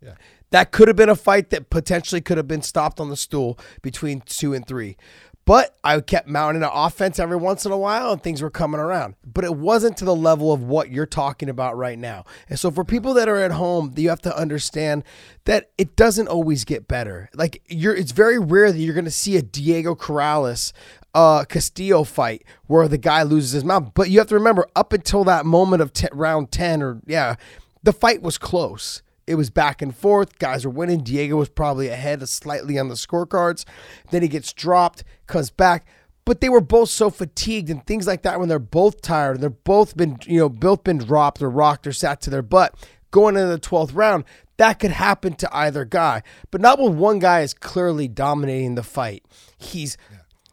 [0.00, 0.14] Yeah.
[0.48, 3.58] That could have been a fight that potentially could have been stopped on the stool
[3.82, 4.96] between two and three.
[5.44, 8.78] But I kept mounting an offense every once in a while and things were coming
[8.80, 9.16] around.
[9.26, 12.24] But it wasn't to the level of what you're talking about right now.
[12.48, 15.02] And so for people that are at home, you have to understand
[15.44, 17.28] that it doesn't always get better.
[17.34, 20.72] Like you're it's very rare that you're gonna see a Diego Corrales
[21.14, 23.90] uh Castillo fight where the guy loses his mouth.
[23.94, 27.34] But you have to remember, up until that moment of t- round 10 or yeah,
[27.82, 29.02] the fight was close.
[29.26, 30.38] It was back and forth.
[30.38, 31.02] Guys were winning.
[31.02, 33.64] Diego was probably ahead slightly on the scorecards.
[34.10, 35.86] Then he gets dropped, comes back.
[36.24, 39.42] But they were both so fatigued and things like that when they're both tired and
[39.42, 42.74] they're both been, you know, both been dropped or rocked or sat to their butt
[43.10, 44.24] going into the 12th round.
[44.56, 46.22] That could happen to either guy.
[46.50, 49.24] But not when one guy is clearly dominating the fight.
[49.58, 49.96] He's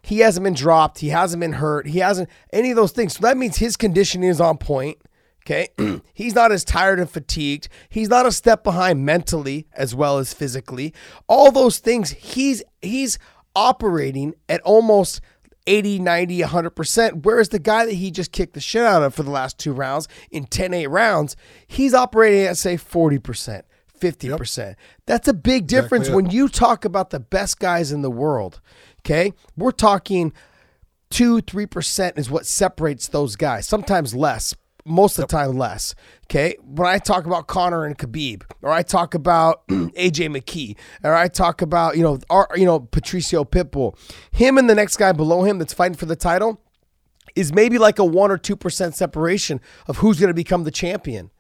[0.02, 1.00] he hasn't been dropped.
[1.00, 1.86] He hasn't been hurt.
[1.86, 3.16] He hasn't any of those things.
[3.18, 4.98] So that means his conditioning is on point.
[5.50, 5.70] Okay.
[6.14, 7.70] he's not as tired and fatigued.
[7.90, 10.94] He's not a step behind mentally as well as physically.
[11.28, 13.18] All those things, he's he's
[13.56, 15.22] operating at almost
[15.66, 17.24] 80, 90, 100%.
[17.24, 19.74] Whereas the guy that he just kicked the shit out of for the last two
[19.74, 21.36] rounds in 10 8 rounds,
[21.68, 23.64] he's operating at, say, 40%.
[24.00, 24.58] 50%.
[24.58, 24.78] Yep.
[25.08, 28.62] That's a big difference exactly when you talk about the best guys in the world.
[29.02, 29.34] Okay.
[29.58, 30.32] We're talking
[31.10, 34.54] two, 3% is what separates those guys, sometimes less
[34.86, 35.96] most of the time less.
[36.26, 36.56] Okay.
[36.64, 41.28] When I talk about Conor and Khabib, or I talk about AJ McKee, or I
[41.28, 43.98] talk about, you know, our, you know, Patricio Pitbull,
[44.32, 46.62] him and the next guy below him that's fighting for the title
[47.36, 51.32] is maybe like a one or 2% separation of who's going to become the champion.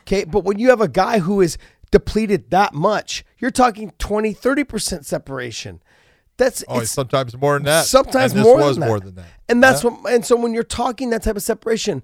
[0.00, 0.24] Okay.
[0.24, 1.58] But when you have a guy who is
[1.90, 5.82] depleted that much, you're talking 20, 30% separation.
[6.38, 7.84] That's oh, sometimes more than that.
[7.84, 9.26] Sometimes more, than more than that.
[9.48, 9.90] And that's yeah.
[9.90, 12.02] what and so when you're talking that type of separation,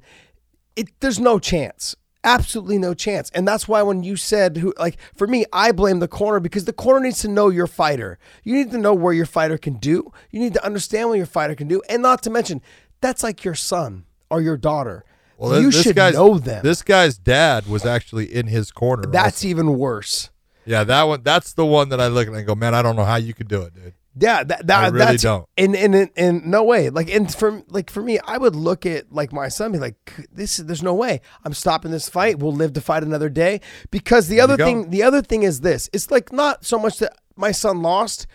[0.78, 1.96] it, there's no chance.
[2.24, 3.30] Absolutely no chance.
[3.30, 6.64] And that's why when you said who like for me, I blame the corner because
[6.64, 8.18] the corner needs to know your fighter.
[8.42, 10.12] You need to know where your fighter can do.
[10.30, 11.80] You need to understand what your fighter can do.
[11.88, 12.60] And not to mention,
[13.00, 15.04] that's like your son or your daughter.
[15.36, 16.64] Well, you should know them.
[16.64, 19.04] This guy's dad was actually in his corner.
[19.08, 19.48] That's also.
[19.48, 20.30] even worse.
[20.66, 21.22] Yeah, that one.
[21.22, 23.32] That's the one that I look at and go, man, I don't know how you
[23.32, 23.94] could do it, dude.
[24.20, 25.46] Yeah, that, that I really that's don't.
[25.56, 26.90] In, in in in no way.
[26.90, 30.28] Like and for like for me, I would look at like my son, be like,
[30.32, 32.38] this there's no way I'm stopping this fight.
[32.38, 33.60] We'll live to fight another day.
[33.90, 35.88] Because the there other thing, the other thing is this.
[35.92, 38.26] It's like not so much that my son lost,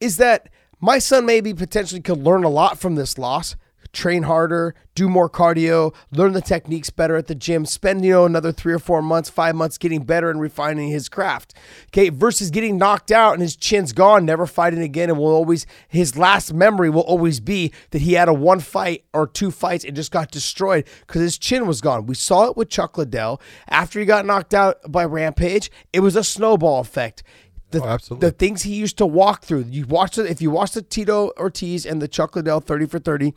[0.00, 0.48] is that
[0.80, 3.56] my son maybe potentially could learn a lot from this loss
[3.92, 8.24] train harder, do more cardio, learn the techniques better at the gym, spend, you know,
[8.24, 11.54] another three or four months, five months getting better and refining his craft.
[11.88, 15.66] Okay, versus getting knocked out and his chin's gone, never fighting again, and will always
[15.88, 19.84] his last memory will always be that he had a one fight or two fights
[19.84, 22.06] and just got destroyed because his chin was gone.
[22.06, 23.40] We saw it with Chuck Liddell.
[23.68, 27.22] After he got knocked out by Rampage, it was a snowball effect.
[27.70, 28.28] The, oh, absolutely.
[28.28, 29.64] the things he used to walk through.
[29.68, 33.00] You watch it if you watch the Tito Ortiz and the Chuck Liddell 30 for
[33.00, 33.34] 30,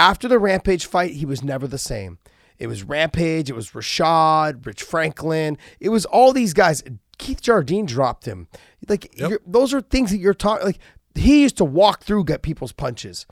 [0.00, 2.18] after the Rampage fight, he was never the same.
[2.58, 6.82] It was Rampage, it was Rashad, Rich Franklin, it was all these guys.
[7.18, 8.48] Keith Jardine dropped him.
[8.88, 9.42] Like yep.
[9.46, 10.78] those are things that you're talking like
[11.14, 13.26] he used to walk through get people's punches.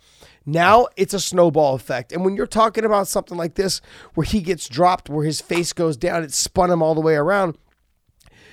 [0.45, 2.13] Now it's a snowball effect.
[2.13, 3.81] And when you're talking about something like this
[4.13, 7.15] where he gets dropped, where his face goes down, it spun him all the way
[7.15, 7.57] around.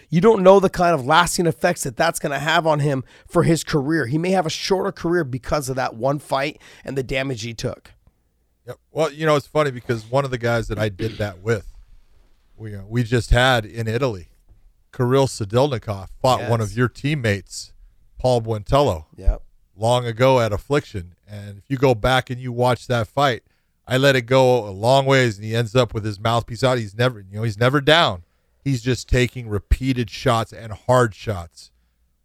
[0.10, 3.04] You don't know the kind of lasting effects that that's going to have on him
[3.28, 4.06] for his career.
[4.06, 7.54] He may have a shorter career because of that one fight and the damage he
[7.54, 7.95] took.
[8.68, 8.78] Yep.
[8.92, 11.72] Well, you know, it's funny because one of the guys that I did that with,
[12.58, 14.30] we uh, we just had in Italy,
[14.92, 16.50] Kirill Sidelnikov fought yes.
[16.50, 17.74] one of your teammates,
[18.18, 19.06] Paul Buentello.
[19.16, 19.42] Yep.
[19.78, 23.44] Long ago at Affliction, and if you go back and you watch that fight,
[23.88, 26.78] I let it go a long ways, and he ends up with his mouthpiece out.
[26.78, 28.24] He's never, you know, he's never down.
[28.64, 31.72] He's just taking repeated shots and hard shots.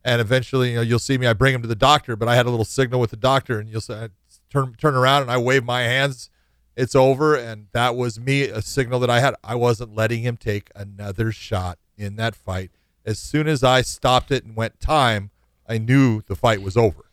[0.03, 1.27] And eventually, you know, you'll see me.
[1.27, 3.59] I bring him to the doctor, but I had a little signal with the doctor,
[3.59, 4.09] and you'll say,
[4.51, 6.31] turn turn around and I wave my hands.
[6.77, 9.35] It's over, and that was me a signal that I had.
[9.43, 12.71] I wasn't letting him take another shot in that fight.
[13.05, 15.31] As soon as I stopped it and went time,
[15.69, 17.11] I knew the fight was over.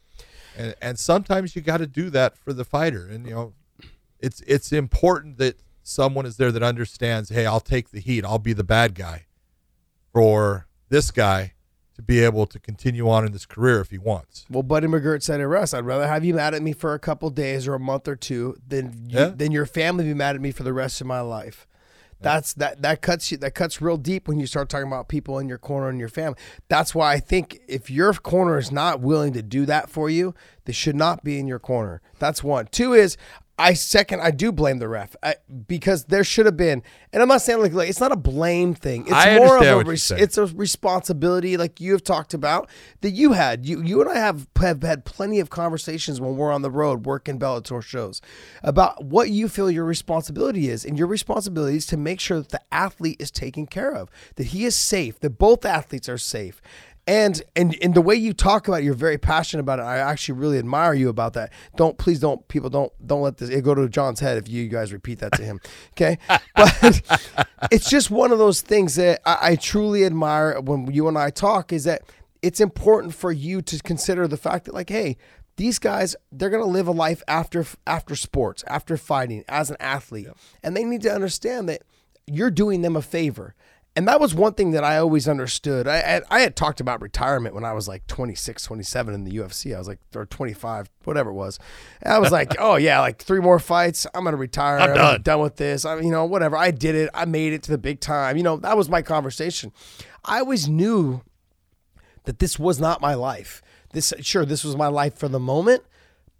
[0.55, 3.53] And and sometimes you got to do that for the fighter, and you know,
[4.19, 7.29] it's it's important that someone is there that understands.
[7.29, 8.25] Hey, I'll take the heat.
[8.25, 9.25] I'll be the bad guy
[10.13, 11.53] for this guy
[11.97, 14.45] to be able to continue on in this career if he wants.
[14.49, 15.73] Well, Buddy McGirt said it Russ.
[15.73, 18.15] I'd rather have you mad at me for a couple days or a month or
[18.15, 19.27] two than you, yeah.
[19.29, 21.67] than your family be mad at me for the rest of my life.
[22.19, 25.37] That's that that cuts you that cuts real deep when you start talking about people
[25.37, 26.37] in your corner and your family.
[26.67, 30.33] That's why I think if your corner is not willing to do that for you,
[30.65, 32.01] they should not be in your corner.
[32.17, 32.67] That's one.
[32.71, 33.17] Two is
[33.59, 35.35] I second, I do blame the ref I,
[35.67, 38.75] because there should have been, and I'm not saying like, like it's not a blame
[38.75, 39.03] thing.
[39.03, 42.69] It's I more of a res, it's a responsibility, like you have talked about
[43.01, 43.65] that you had.
[43.65, 47.05] You you and I have have had plenty of conversations when we're on the road
[47.07, 48.21] working Bellator shows
[48.61, 52.49] about what you feel your responsibility is, and your responsibility is to make sure that
[52.49, 56.61] the athlete is taken care of, that he is safe, that both athletes are safe,
[57.07, 59.83] and and and the way you talk about it, you're very passionate about it.
[59.83, 61.53] I actually really admire you about that.
[61.77, 64.67] Don't please don't people don't don't let this it go to John's head if you
[64.67, 65.61] guys repeat that to him.
[65.93, 66.17] Okay,
[66.55, 67.01] but
[67.71, 71.29] it's just one of those things that I, I truly admire when you and I
[71.29, 71.71] talk.
[71.71, 72.01] Is that
[72.41, 75.15] it's important for you to consider the fact that like, hey,
[75.55, 79.77] these guys they're going to live a life after after sports, after fighting as an
[79.79, 80.27] athlete,
[80.61, 81.83] and they need to understand that
[82.25, 83.55] you're doing them a favor
[83.97, 85.87] and that was one thing that I always understood.
[85.87, 89.31] I, I, I had talked about retirement when I was like 26, 27 in the
[89.31, 89.73] UFC.
[89.73, 91.57] I was like, or 25, whatever it was.
[92.03, 94.05] And I was like, oh yeah, like three more fights.
[94.13, 94.77] I'm going to retire.
[94.77, 95.21] I'm done.
[95.23, 95.83] done with this.
[95.83, 96.55] I, you know, whatever.
[96.55, 97.09] I did it.
[97.11, 98.37] I made it to the big time.
[98.37, 99.71] You know, that was my conversation.
[100.23, 101.23] I always knew
[102.25, 103.63] that this was not my life.
[103.93, 105.81] This, sure, this was my life for the moment,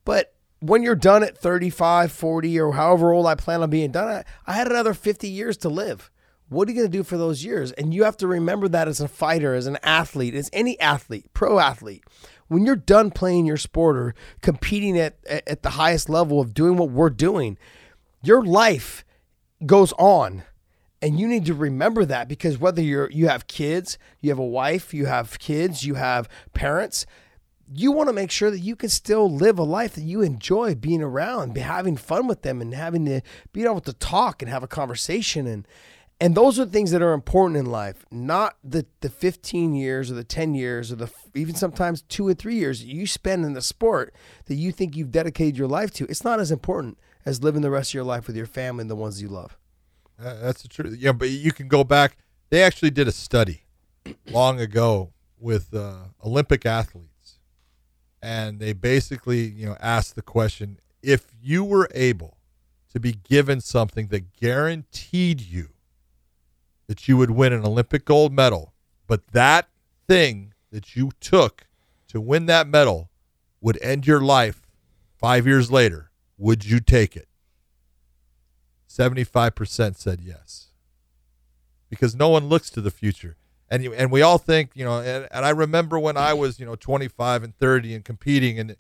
[0.05, 4.07] but when you're done at 35, 40, or however old I plan on being done,
[4.07, 6.11] I, I had another 50 years to live.
[6.49, 7.71] What are you going to do for those years?
[7.73, 11.25] And you have to remember that as a fighter, as an athlete, as any athlete,
[11.33, 12.03] pro athlete.
[12.47, 16.77] When you're done playing your sport or competing at, at the highest level of doing
[16.77, 17.57] what we're doing,
[18.23, 19.03] your life
[19.65, 20.43] goes on.
[21.01, 24.45] And you need to remember that because whether you're you have kids, you have a
[24.45, 27.05] wife, you have kids, you have parents,
[27.71, 30.73] you want to make sure that you can still live a life that you enjoy
[30.73, 33.21] being around, be having fun with them and having to
[33.51, 35.67] be able to talk and have a conversation and
[36.19, 40.15] and those are things that are important in life, not the, the 15 years or
[40.15, 43.61] the 10 years or the even sometimes two or three years you spend in the
[43.61, 44.13] sport
[44.45, 46.05] that you think you've dedicated your life to.
[46.05, 48.89] It's not as important as living the rest of your life with your family and
[48.89, 49.57] the ones you love.
[50.19, 50.97] Uh, that's the truth.
[50.97, 52.17] Yeah, but you can go back.
[52.49, 53.65] They actually did a study
[54.31, 57.37] long ago with uh, Olympic athletes,
[58.23, 62.37] and they basically, you know, asked the question: if you were able
[62.91, 65.69] to be given something that guaranteed you
[66.87, 68.73] that you would win an Olympic gold medal,
[69.07, 69.67] but that
[70.07, 71.67] thing that you took
[72.07, 73.09] to win that medal
[73.61, 74.61] would end your life
[75.17, 77.27] five years later, would you take it?
[78.89, 80.67] 75% said yes.
[81.89, 83.37] Because no one looks to the future.
[83.69, 86.59] And, you, and we all think, you know, and, and I remember when I was,
[86.59, 88.75] you know, 25 and 30 and competing, and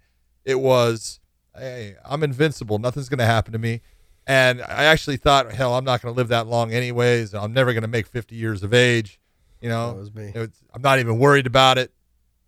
[0.45, 1.19] it was,
[1.55, 2.79] hey, I'm invincible.
[2.79, 3.81] Nothing's going to happen to me.
[4.29, 7.33] And I actually thought, hell, I'm not going to live that long anyways.
[7.33, 9.19] I'm never going to make 50 years of age.
[9.61, 10.25] You know, That was me.
[10.35, 11.91] It's- I'm not even worried about it.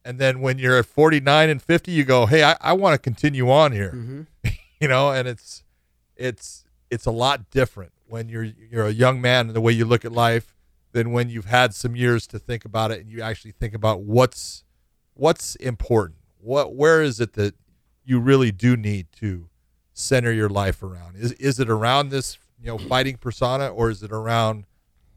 [0.05, 2.97] And then when you're at 49 and 50, you go, hey, I, I want to
[2.99, 3.91] continue on here.
[3.95, 4.21] Mm-hmm.
[4.81, 5.63] You know, and it's
[6.15, 9.83] it's it's a lot different when you're you're a young man and the way you
[9.83, 10.55] look at life
[10.93, 14.03] than when you've had some years to think about it and you actually think about
[14.03, 14.63] what's
[15.15, 16.19] what's important.
[16.39, 17.55] What where is it that
[18.05, 19.49] you really do need to
[19.99, 21.15] center your life around?
[21.17, 24.65] Is is it around this, you know, fighting persona or is it around,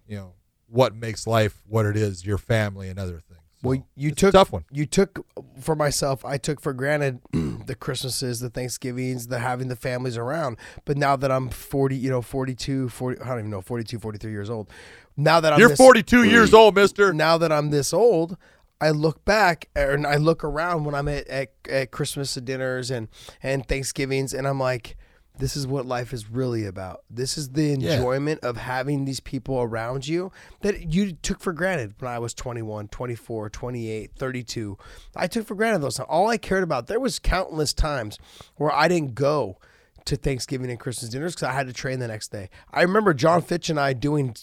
[0.07, 0.33] you know,
[0.69, 3.41] what makes life what it is, your family and other things?
[3.63, 4.65] So, Well, you it's a took tough one.
[4.73, 5.25] You took
[5.61, 6.25] for myself.
[6.25, 10.57] I took for granted the Christmases, the Thanksgivings, the having the families around.
[10.85, 14.31] But now that I'm 40, you know, 42, 40, I don't even know, 42, 43
[14.33, 14.69] years old.
[15.17, 17.13] Now that I'm You're this, 42 years old, mister.
[17.13, 18.37] now that I'm this old,
[18.83, 23.09] I look back and I look around when I'm at, at, at Christmas dinners and,
[23.43, 24.97] and Thanksgivings, and I'm like,
[25.39, 27.05] this is what life is really about.
[27.09, 27.95] This is the Yeah.
[27.95, 30.31] enjoyment of having these people around you
[30.61, 34.77] that you took for granted when I was 21, 24, 28, 32.
[35.17, 35.99] I took for granted those.
[36.01, 38.19] All I cared about, there was countless times
[38.57, 39.59] where I didn't go
[40.05, 42.51] to Thanksgiving and Christmas dinners because I had to train the next day.
[42.73, 44.35] I remember John Fitch and I doing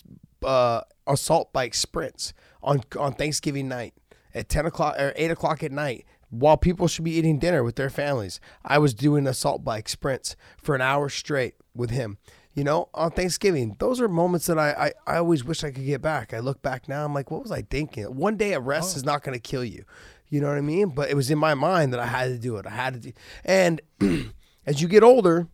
[0.44, 2.34] uh, assault bike sprints
[2.64, 3.94] on on Thanksgiving night
[4.34, 7.76] at ten o'clock or eight o'clock at night while people should be eating dinner with
[7.76, 8.40] their families.
[8.64, 12.18] I was doing assault bike sprints for an hour straight with him.
[12.54, 15.86] You know, on Thanksgiving, those are moments that I, I, I always wish I could
[15.86, 16.34] get back.
[16.34, 18.04] I look back now, I'm like, what was I thinking?
[18.16, 18.98] One day of rest oh.
[18.98, 19.86] is not going to kill you.
[20.28, 20.90] You know what I mean?
[20.90, 22.66] But it was in my mind that I had to do it.
[22.66, 23.12] I had to do,
[23.46, 23.82] and
[24.66, 25.48] as you get older,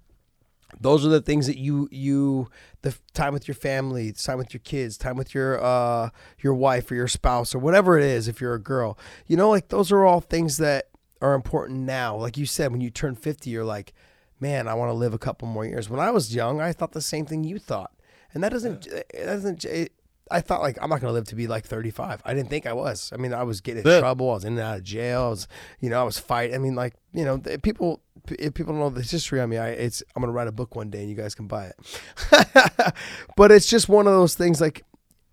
[0.80, 2.49] those are the things that you you
[2.82, 6.09] the time with your family time with your kids time with your uh
[6.39, 8.97] your wife or your spouse or whatever it is if you're a girl
[9.28, 10.89] you know like those are all things that
[11.21, 13.93] are important now like you said when you turn 50 you're like
[14.39, 16.91] man i want to live a couple more years when i was young i thought
[16.91, 17.91] the same thing you thought
[18.34, 19.91] and that doesn't it doesn't it,
[20.32, 22.23] I thought like I'm not gonna live to be like 35.
[22.26, 23.11] I didn't think I was.
[23.13, 23.99] I mean, I was getting in Yeah.
[23.99, 24.32] trouble.
[24.32, 25.21] I was in and out of jail.
[25.21, 25.47] I was,
[25.80, 26.55] you know, I was fighting.
[26.55, 28.01] I mean, like you know, people
[28.32, 30.76] if people don't know the history on me, I it's I'm gonna write a book
[30.76, 32.93] one day and you guys can buy it.
[33.36, 34.84] but it's just one of those things like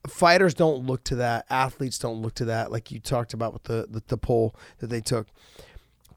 [0.06, 3.64] fighters don't look to that, athletes don't look to that, like you talked about with
[3.64, 5.28] the the, the poll that they took.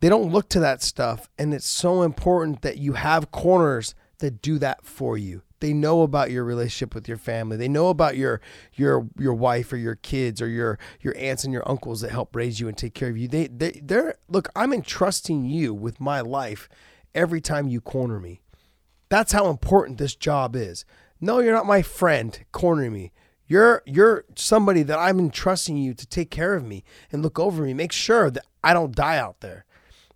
[0.01, 4.41] They don't look to that stuff, and it's so important that you have corners that
[4.41, 5.41] do that for you.
[5.59, 7.57] They know about your relationship with your family.
[7.57, 8.41] They know about your
[8.73, 12.35] your your wife or your kids or your your aunts and your uncles that help
[12.35, 13.27] raise you and take care of you.
[13.27, 14.49] They they they're look.
[14.55, 16.67] I'm entrusting you with my life
[17.13, 18.41] every time you corner me.
[19.09, 20.85] That's how important this job is.
[21.21, 23.11] No, you're not my friend cornering me.
[23.47, 27.63] You're you're somebody that I'm entrusting you to take care of me and look over
[27.63, 29.65] me, make sure that I don't die out there,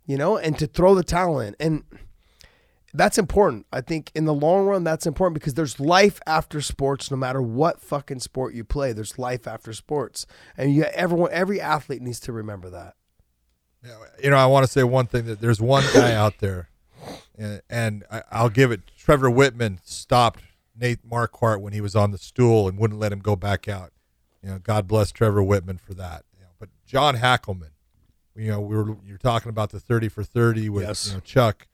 [0.04, 1.54] you know, and to throw the towel in.
[1.60, 1.84] And
[2.92, 3.66] that's important.
[3.72, 7.10] I think in the long run, that's important because there's life after sports.
[7.10, 10.26] No matter what fucking sport you play, there's life after sports,
[10.56, 12.94] and you everyone, every athlete needs to remember that.
[14.22, 16.68] You know, I want to say one thing that there's one guy out there,
[17.38, 18.82] and, and I, I'll give it.
[18.98, 20.40] Trevor Wittman stopped
[20.78, 23.92] Nate Marquardt when he was on the stool and wouldn't let him go back out.
[24.42, 26.24] You know, God bless Trevor Wittman for that.
[26.36, 27.70] You know, but John Hackleman,
[28.36, 31.08] you know, we were you're talking about the 30 for 30 with Yes.
[31.08, 31.66] you know, Chuck.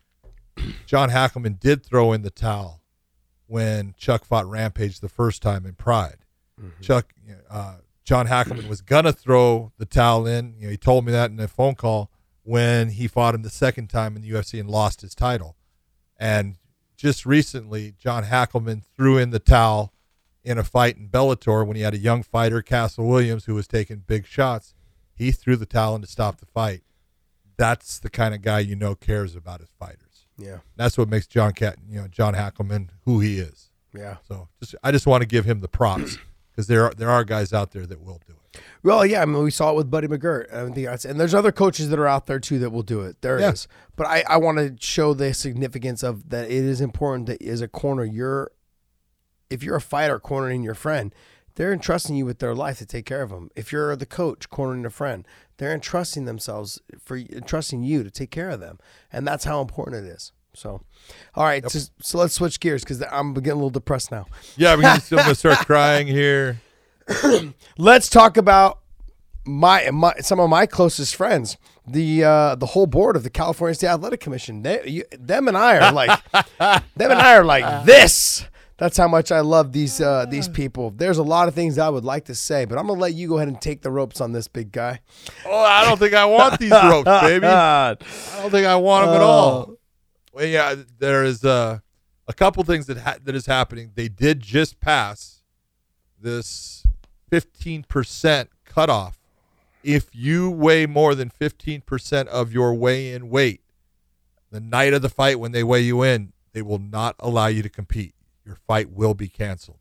[0.86, 2.82] John Hackleman did throw in the towel
[3.46, 6.18] when Chuck fought Rampage the first time in Pride.
[6.80, 7.12] Chuck,
[7.50, 10.54] uh, John Hackleman was gonna throw the towel in.
[10.58, 12.10] You know, he told me that in a phone call
[12.42, 15.56] when he fought him the second time in the UFC and lost his title.
[16.16, 16.56] And
[16.96, 19.92] just recently, John Hackleman threw in the towel
[20.44, 23.66] in a fight in Bellator when he had a young fighter, Castle Williams, who was
[23.66, 24.74] taking big shots.
[25.14, 26.82] He threw the towel in to stop the fight.
[27.56, 30.05] That's the kind of guy you know cares about his fighters.
[30.38, 33.70] Yeah, That's what makes John Cat, you know, John Hackleman who he is.
[33.94, 34.16] yeah.
[34.28, 36.18] So just I just want to give him the props
[36.52, 38.60] because there are there are guys out there that will do it.
[38.82, 40.52] Well, yeah, I mean, we saw it with Buddy McGirt.
[40.52, 43.20] I and there's other coaches that are out there too that will do it.
[43.22, 43.52] There Yeah.
[43.52, 46.46] is, but I, I want to show the significance of that.
[46.46, 48.50] It is important that as a corner, you're,
[49.50, 51.14] if you're a fighter cornering your friend,
[51.56, 53.50] they're entrusting you with their life to take care of them.
[53.56, 55.26] If you're the coach cornering a friend,
[55.58, 58.78] they're entrusting themselves for entrusting you to take care of them,
[59.12, 60.32] and that's how important it is.
[60.54, 60.80] So,
[61.34, 64.26] all right, so, so let's switch gears because I'm getting a little depressed now.
[64.56, 66.60] Yeah, we're gonna, I'm gonna start crying here.
[67.78, 68.80] let's talk about
[69.44, 73.74] my, my some of my closest friends the uh the whole board of the california
[73.74, 76.20] state athletic commission they you, them and i are like
[76.58, 78.44] them and i are like this
[78.78, 81.88] that's how much i love these uh these people there's a lot of things i
[81.88, 84.20] would like to say but i'm gonna let you go ahead and take the ropes
[84.20, 85.00] on this big guy
[85.46, 87.46] Oh, I don't think I want these ropes, baby.
[87.46, 87.94] I
[88.40, 89.76] don't think I want them at all.
[90.32, 91.78] Well, yeah, there is uh,
[92.28, 93.92] a couple things that ha- that is happening.
[93.94, 95.42] They did just pass
[96.20, 96.84] this
[97.30, 99.18] 15% cutoff.
[99.84, 103.60] If you weigh more than 15% of your weigh-in weight,
[104.50, 107.62] the night of the fight when they weigh you in, they will not allow you
[107.62, 108.14] to compete.
[108.46, 109.78] Your fight will be canceled.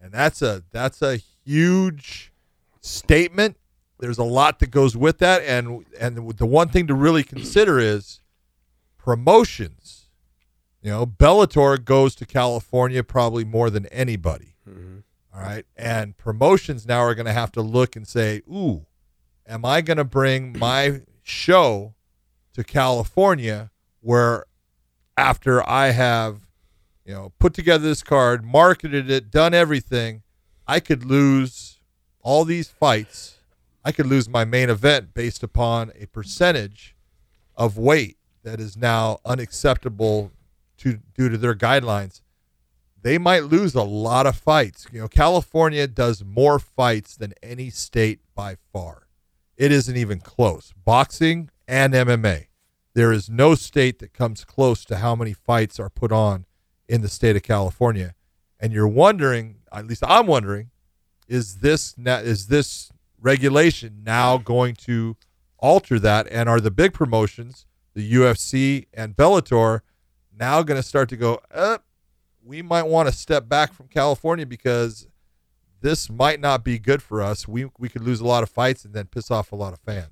[0.00, 2.32] And that's a that's a huge
[2.80, 3.56] statement.
[3.98, 7.78] There's a lot that goes with that and and the one thing to really consider
[7.78, 8.20] is
[8.96, 10.06] promotions.
[10.82, 14.54] You know, Bellator goes to California probably more than anybody.
[14.68, 14.98] Mm-hmm.
[15.34, 15.66] All right.
[15.76, 18.86] And promotions now are going to have to look and say, ooh,
[19.46, 21.94] am I going to bring my show
[22.54, 24.46] to California where
[25.16, 26.45] after I have,
[27.06, 30.22] you know, put together this card, marketed it, done everything,
[30.66, 31.78] I could lose
[32.20, 33.38] all these fights.
[33.84, 36.96] I could lose my main event based upon a percentage
[37.54, 40.32] of weight that is now unacceptable
[40.78, 42.20] to due to their guidelines
[43.06, 44.84] they might lose a lot of fights.
[44.90, 49.06] You know, California does more fights than any state by far.
[49.56, 50.74] It isn't even close.
[50.84, 52.46] Boxing and MMA.
[52.94, 56.46] There is no state that comes close to how many fights are put on
[56.88, 58.14] in the state of California.
[58.58, 60.70] And you're wondering, at least I'm wondering,
[61.28, 65.16] is this na- is this regulation now going to
[65.58, 66.26] alter that?
[66.30, 69.80] And are the big promotions, the UFC and Bellator,
[70.38, 71.78] now going to start to go, uh,
[72.42, 75.08] we might want to step back from California because
[75.80, 77.46] this might not be good for us.
[77.46, 79.80] We we could lose a lot of fights and then piss off a lot of
[79.80, 80.10] fans.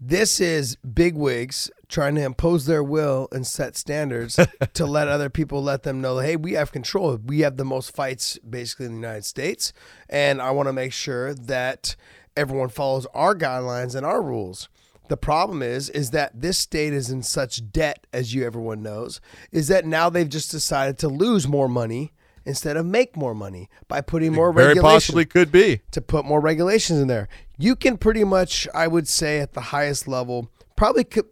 [0.00, 4.38] This is big wigs trying to impose their will and set standards
[4.74, 7.94] to let other people let them know hey we have control we have the most
[7.94, 9.72] fights basically in the united states
[10.08, 11.96] and i want to make sure that
[12.36, 14.68] everyone follows our guidelines and our rules
[15.08, 19.20] the problem is is that this state is in such debt as you everyone knows
[19.50, 22.12] is that now they've just decided to lose more money
[22.48, 25.82] instead of make more money by putting more Very regulation possibly could be.
[25.90, 27.28] to put more regulations in there.
[27.58, 31.26] You can pretty much, I would say, at the highest level, probably could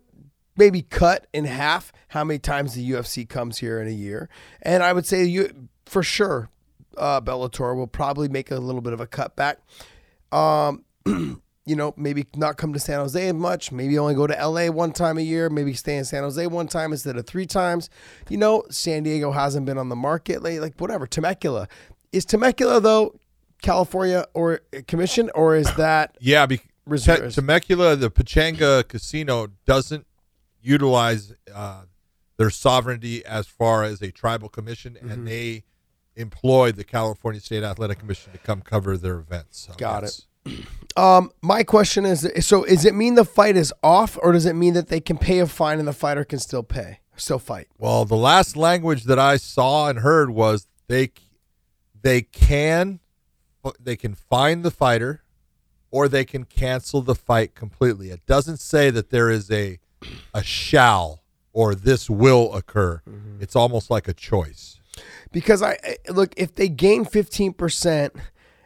[0.57, 4.29] maybe cut in half how many times the UFC comes here in a year.
[4.63, 6.51] And I would say you for sure,
[6.97, 9.57] uh, Bellator will probably make a little bit of a cutback.
[10.33, 13.71] Um, you know, maybe not come to San Jose much.
[13.71, 15.49] Maybe only go to LA one time a year.
[15.51, 17.91] Maybe stay in San Jose one time instead of three times.
[18.29, 20.61] You know, San Diego hasn't been on the market lately.
[20.61, 21.07] Like whatever.
[21.07, 21.69] Temecula
[22.13, 23.15] is Temecula though
[23.67, 27.35] California or commission or is that Yeah, be- Reserves.
[27.35, 30.07] Te- Temecula, the Pechanga Casino doesn't
[30.63, 31.83] utilize uh,
[32.37, 35.11] their sovereignty as far as a tribal commission, Mm-hmm.
[35.11, 35.65] and they
[36.15, 39.67] employ the California State Athletic Commission to come cover their events.
[39.67, 40.25] So, Got it.
[40.97, 44.55] Um, my question is: so, does it mean the fight is off, or does it
[44.55, 47.01] mean that they can pay a fine and the fighter can still pay?
[47.17, 47.69] still fight.
[47.77, 51.11] Well, the last language that I saw and heard was they
[52.01, 53.01] they can
[53.81, 55.23] they can find the fighter
[55.91, 58.11] or they can cancel the fight completely.
[58.11, 59.79] It doesn't say that there is a
[60.35, 63.01] a shall or this will occur.
[63.09, 63.43] Mm-hmm.
[63.43, 64.81] It's almost like a choice.
[65.33, 68.11] Because I look if they gain 15%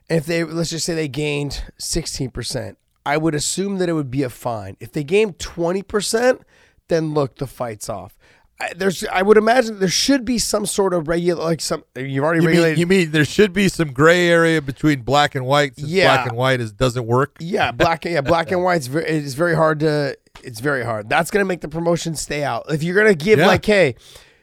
[0.09, 2.77] if they let's just say they gained 16%,
[3.07, 4.77] I would assume that it would be a fine.
[4.81, 6.43] If they gained 20%,
[6.89, 8.19] then look, the fight's off.
[8.61, 11.85] I, there's, I would imagine there should be some sort of regular, like some.
[11.97, 12.77] You've already you regulated.
[12.77, 15.77] Mean, you mean there should be some gray area between black and white?
[15.77, 17.37] Since yeah, black and white is doesn't work.
[17.41, 18.05] Yeah, black.
[18.05, 20.17] yeah, black and white very, it's very hard to.
[20.45, 21.09] It's very hard.
[21.09, 22.67] That's gonna make the promotion stay out.
[22.69, 23.47] If you're gonna give yeah.
[23.47, 23.97] like, hey,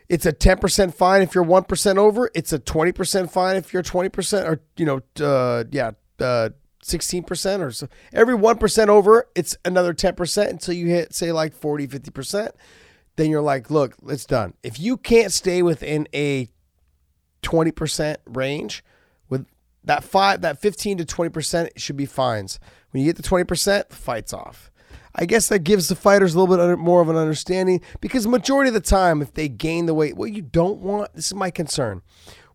[0.09, 2.31] it's a 10% fine if you're 1% over.
[2.33, 6.49] It's a 20% fine if you're 20% or, you know, uh, yeah, uh,
[6.83, 7.87] 16% or so.
[8.13, 12.51] Every 1% over, it's another 10% until you hit, say, like 40, 50%.
[13.17, 14.53] Then you're like, look, it's done.
[14.63, 16.49] If you can't stay within a
[17.43, 18.83] 20% range,
[19.27, 19.45] with
[19.83, 22.59] that five, that 15 to 20% should be fines.
[22.91, 24.71] When you get to 20%, the fight's off.
[25.15, 28.69] I guess that gives the fighters a little bit more of an understanding because majority
[28.69, 31.49] of the time, if they gain the weight, what you don't want, this is my
[31.49, 32.03] concern.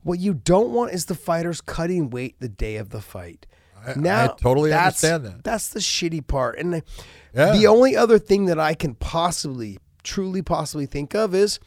[0.03, 3.47] What you don't want is the fighters cutting weight the day of the fight.
[3.85, 5.45] I, now, I totally understand that.
[5.45, 6.59] That's the shitty part.
[6.59, 6.83] And
[7.35, 7.53] yeah.
[7.53, 11.61] the only other thing that I can possibly, truly possibly think of is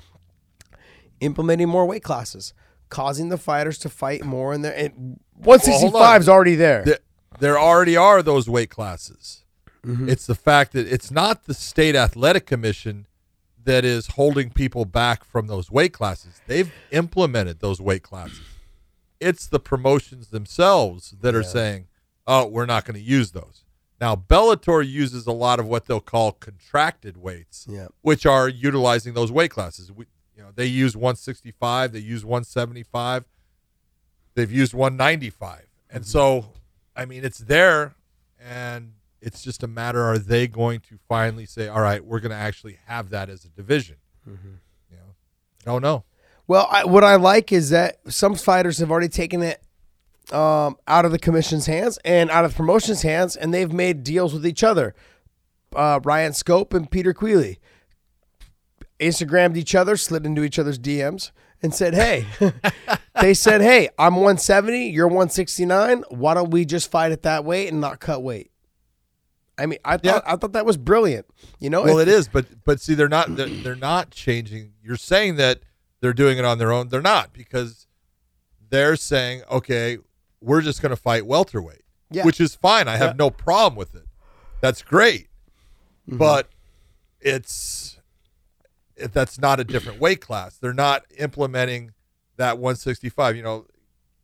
[1.20, 2.54] implementing more weight classes,
[2.90, 4.54] causing the fighters to fight more.
[4.54, 6.84] And, and 165 well, is already there.
[6.84, 7.00] there.
[7.40, 9.44] There already are those weight classes.
[9.86, 10.10] Mm-hmm.
[10.10, 13.08] It's the fact that it's not the state athletic commission
[13.66, 16.40] that is holding people back from those weight classes.
[16.48, 18.42] They've implemented those weight classes.
[19.20, 21.40] It's the promotions themselves that yeah.
[21.40, 21.88] are saying,
[22.26, 23.65] "Oh, we're not going to use those."
[24.00, 27.88] Now, Bellator uses a lot of what they'll call contracted weights, yeah.
[28.02, 29.92] which are utilizing those weight classes.
[29.92, 33.26] We, you know, they use 165, they use 175,
[34.34, 36.10] they've used 195, and mm-hmm.
[36.10, 36.48] so,
[36.96, 37.96] I mean, it's there,
[38.40, 42.32] and it's just a matter: are they going to finally say, "All right, we're going
[42.32, 43.96] to actually have that as a division"?
[44.30, 44.56] Mm-hmm.
[44.92, 45.16] You know,
[45.64, 46.04] don't know.
[46.48, 49.64] Well, I, what I like is that some fighters have already taken it
[50.32, 54.04] um, out of the commission's hands and out of the promotion's hands, and they've made
[54.04, 54.96] deals with each other.
[55.76, 57.60] Uh, Ryan Scope and Peter Queally
[59.00, 62.26] Instagrammed each other, slid into each other's DMs, and said, "Hey,"
[63.22, 66.04] they said, "Hey, I'm 170, you're 169.
[66.10, 68.52] Why don't we just fight at that weight and not cut weight?"
[69.58, 70.34] I mean, I thought yeah.
[70.34, 71.26] I thought that was brilliant.
[71.60, 74.74] You know, well, it is, but but see, they're not they're, they're not changing.
[74.82, 75.60] You're saying that
[76.02, 76.90] they're doing it on their own.
[76.90, 77.88] They're not because
[78.70, 79.98] they're saying, okay,
[80.46, 82.24] we're just going to fight welterweight, yeah.
[82.24, 82.88] which is fine.
[82.88, 83.16] I have yeah.
[83.18, 84.06] no problem with it.
[84.62, 85.28] That's great,
[86.08, 86.18] mm-hmm.
[86.18, 86.50] but
[87.20, 88.00] it's
[89.12, 90.58] that's not a different weight class.
[90.58, 91.92] They're not implementing
[92.38, 93.36] that 165.
[93.36, 93.66] You know,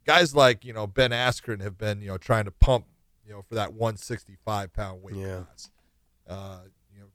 [0.06, 2.86] guys like you know Ben Askren have been you know trying to pump
[3.32, 5.44] you know, for that 165 pound weight yeah.
[5.44, 5.70] class.
[6.28, 6.60] Uh,
[6.94, 7.08] you know,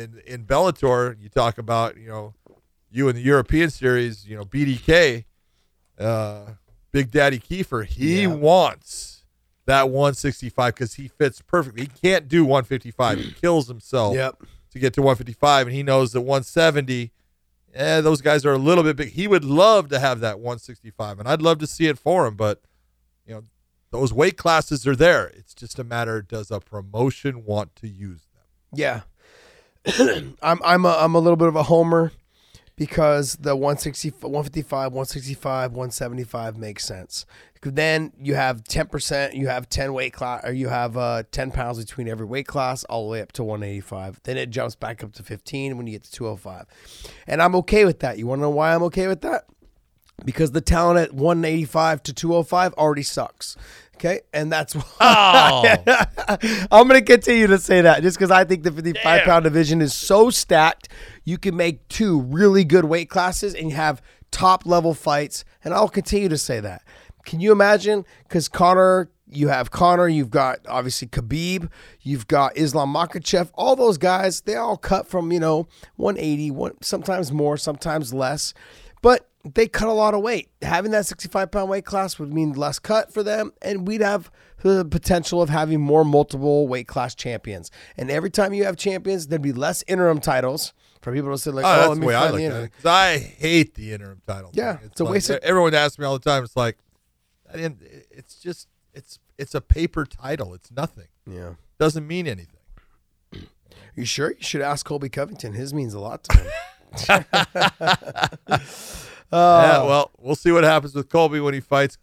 [0.00, 2.34] in in Bellator, you talk about you know,
[2.90, 5.24] you in the European series, you know, BDK,
[5.98, 6.46] uh,
[6.92, 8.28] Big Daddy Kiefer, he yeah.
[8.28, 9.24] wants
[9.66, 11.82] that 165 because he fits perfectly.
[11.82, 13.18] He can't do 155.
[13.18, 14.40] he kills himself yep.
[14.70, 17.12] to get to 155, and he knows that 170.
[17.74, 19.10] Eh, those guys are a little bit big.
[19.10, 22.36] He would love to have that 165, and I'd love to see it for him.
[22.36, 22.62] But
[23.26, 23.42] you know,
[23.90, 25.26] those weight classes are there.
[25.26, 28.42] It's just a matter does a promotion want to use them?
[28.72, 29.00] Yeah.
[30.42, 32.12] I'm I'm a, I'm a little bit of a homer
[32.76, 37.26] because the 160 155 165 175 makes sense.
[37.62, 41.78] Then you have 10%, you have 10 weight class or you have uh, 10 pounds
[41.78, 44.20] between every weight class all the way up to 185.
[44.22, 46.66] Then it jumps back up to 15 when you get to 205.
[47.26, 48.18] And I'm okay with that.
[48.18, 49.46] You want to know why I'm okay with that?
[50.24, 53.56] Because the talent at 185 to 205 already sucks.
[53.96, 56.06] Okay, and that's why oh.
[56.70, 59.24] I'm going to continue to say that just because I think the 55 Damn.
[59.24, 60.90] pound division is so stacked.
[61.24, 65.72] You can make two really good weight classes and you have top level fights, and
[65.72, 66.82] I'll continue to say that.
[67.24, 68.04] Can you imagine?
[68.24, 71.70] Because Conor, you have Conor, you've got obviously Khabib,
[72.02, 74.42] you've got Islam Makhachev, all those guys.
[74.42, 78.52] They all cut from you know 180, one, sometimes more, sometimes less,
[79.02, 80.50] but they cut a lot of weight.
[80.62, 84.30] Having that 65 pound weight class would mean less cut for them, and we'd have
[84.62, 87.70] the potential of having more multiple weight class champions.
[87.96, 91.50] And every time you have champions, there'd be less interim titles for people to say
[91.50, 94.22] like, "Oh, oh that's the way I look at it." Because I hate the interim
[94.26, 94.50] title.
[94.54, 95.30] Yeah, it's, it's a like, waste.
[95.30, 96.42] Of- everyone asks me all the time.
[96.42, 96.78] It's like,
[97.54, 100.54] it's just it's it's a paper title.
[100.54, 101.08] It's nothing.
[101.30, 102.52] Yeah, doesn't mean anything.
[103.94, 104.32] You sure?
[104.32, 105.54] You should ask Colby Covington.
[105.54, 106.46] His means a lot to him.
[107.08, 108.58] yeah,
[109.30, 111.98] well, we'll see what happens with Colby when he fights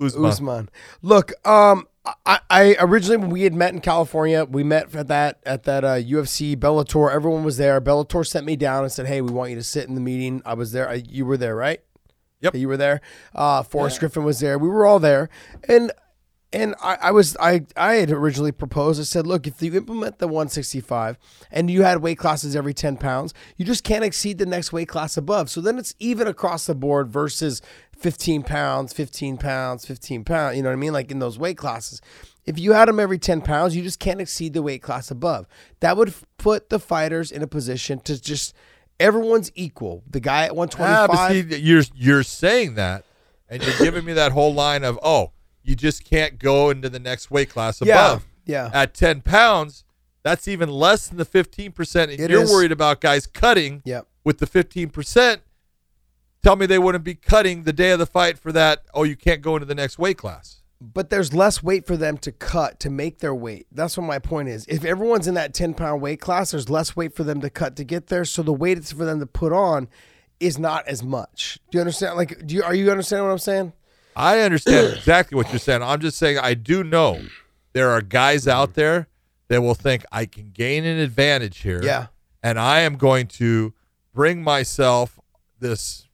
[0.00, 0.24] Usman.
[0.24, 0.68] Usman.
[1.02, 1.86] Look, um,
[2.24, 5.84] I, I originally when we had met in California, we met at that at that
[5.84, 7.12] uh, UFC Bellator.
[7.12, 7.80] Everyone was there.
[7.80, 10.42] Bellator sent me down and said, "Hey, we want you to sit in the meeting."
[10.44, 10.88] I was there.
[10.88, 11.80] I, you were there, right?
[12.40, 12.54] Yep.
[12.54, 13.00] You were there.
[13.34, 14.58] Uh, Forrest Griffin was there.
[14.58, 15.28] We were all there,
[15.68, 15.92] and
[16.52, 19.00] and I, I was I I had originally proposed.
[19.00, 21.18] I said, look, if you implement the 165
[21.50, 24.88] and you had weight classes every 10 pounds, you just can't exceed the next weight
[24.88, 25.50] class above.
[25.50, 27.60] So then it's even across the board versus
[27.98, 30.56] 15 pounds, 15 pounds, 15 pounds.
[30.56, 30.92] You know what I mean?
[30.92, 32.00] Like in those weight classes.
[32.46, 35.46] If you had them every 10 pounds, you just can't exceed the weight class above.
[35.80, 38.54] That would put the fighters in a position to just
[38.98, 40.02] everyone's equal.
[40.08, 41.08] The guy at Ah, 125.
[41.10, 43.04] but see, you're you're saying that,
[43.50, 45.32] and you're giving me that whole line of, oh,
[45.62, 48.26] you just can't go into the next weight class above.
[48.46, 48.70] yeah.
[48.72, 48.80] yeah.
[48.82, 49.84] At 10 pounds,
[50.22, 52.02] that's even less than the 15%.
[52.02, 52.50] And It you're is.
[52.50, 54.06] worried about guys cutting Yep.
[54.24, 55.40] with the 15%.
[56.42, 59.16] Tell me they wouldn't be cutting the day of the fight for that, oh, you
[59.16, 60.62] can't go into the next weight class.
[60.80, 63.66] but there's less weight for them to cut to make their weight.
[63.72, 64.64] That's what my point is.
[64.68, 67.74] If everyone's in that 10 pound weight class, there's less weight for them to cut
[67.76, 68.24] to get there.
[68.24, 69.88] So the weight it's for them to put on
[70.38, 71.58] is not as much.
[71.72, 72.16] Do you understand?
[72.16, 73.72] Like, do you are you understand what I'm saying?
[74.18, 75.82] I understand exactly what you're saying.
[75.82, 77.22] I'm just saying I do know
[77.72, 78.50] there are guys mm-hmm.
[78.50, 79.08] out there
[79.48, 81.82] that will think I can gain an advantage here.
[81.82, 82.06] Yeah.
[82.42, 83.72] And I am going to
[84.12, 85.18] bring myself
[85.60, 86.06] this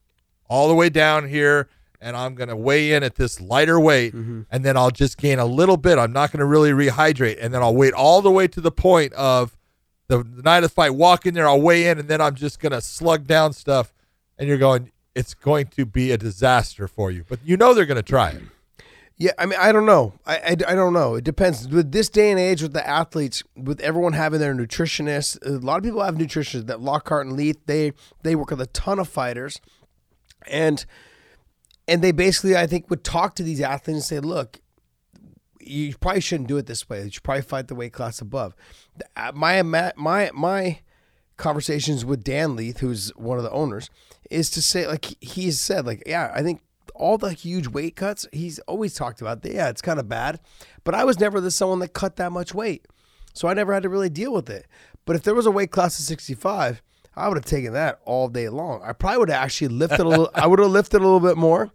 [0.49, 1.69] all the way down here
[2.01, 4.43] and I'm going to weigh in at this lighter weight mm-hmm.
[4.51, 5.99] and then I'll just gain a little bit.
[5.99, 8.71] I'm not going to really rehydrate and then I'll wait all the way to the
[8.71, 9.57] point of
[10.09, 12.35] the, the night of the fight, walk in there, I'll weigh in and then I'm
[12.35, 13.95] just going to slug down stuff
[14.39, 17.25] and you're going it's going to be a disaster for you.
[17.29, 18.43] But you know they're going to try it.
[19.17, 20.15] Yeah, I mean, I don't know.
[20.27, 21.15] I, I, I don't know.
[21.15, 21.69] It depends.
[21.69, 25.77] With this day and age, with the athletes, with everyone having their nutritionists, a lot
[25.77, 26.67] of people have nutritionists.
[26.67, 27.93] That Lockhart and Leith, they
[28.25, 29.61] they work with a ton of fighters,
[30.49, 30.85] and
[31.87, 34.59] and they basically, I think, would talk to these athletes and say, "Look,
[35.61, 37.05] you probably shouldn't do it this way.
[37.05, 38.57] You should probably fight the weight class above."
[39.15, 40.81] Uh, My my my my
[41.37, 43.91] conversations with Dan Leith, who's one of the owners,
[44.31, 46.61] is to say like he's said like yeah, I think
[46.95, 49.45] all the huge weight cuts he's always talked about.
[49.45, 50.41] Yeah, it's kind of bad,
[50.85, 52.87] but I was never the someone that cut that much weight,
[53.33, 54.67] so I never had to really deal with it.
[55.05, 56.83] But if there was a weight class of sixty five.
[57.17, 58.83] I would have taken that all day long.
[58.83, 60.31] I probably would have actually lifted a little.
[60.35, 61.71] I would have lifted a little bit more,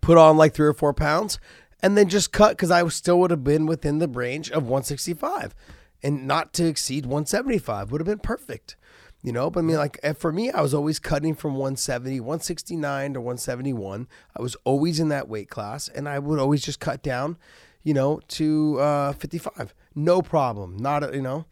[0.00, 1.38] put on like three or four pounds,
[1.82, 5.54] and then just cut because I still would have been within the range of 165
[6.02, 8.76] and not to exceed 175 would have been perfect.
[9.22, 12.20] You know, but I mean, like eh, for me, I was always cutting from 170,
[12.20, 14.08] 169 to 171.
[14.34, 17.36] I was always in that weight class, and I would always just cut down,
[17.82, 19.74] you know, to uh, 55.
[19.94, 20.78] No problem.
[20.78, 21.44] Not, a, you know,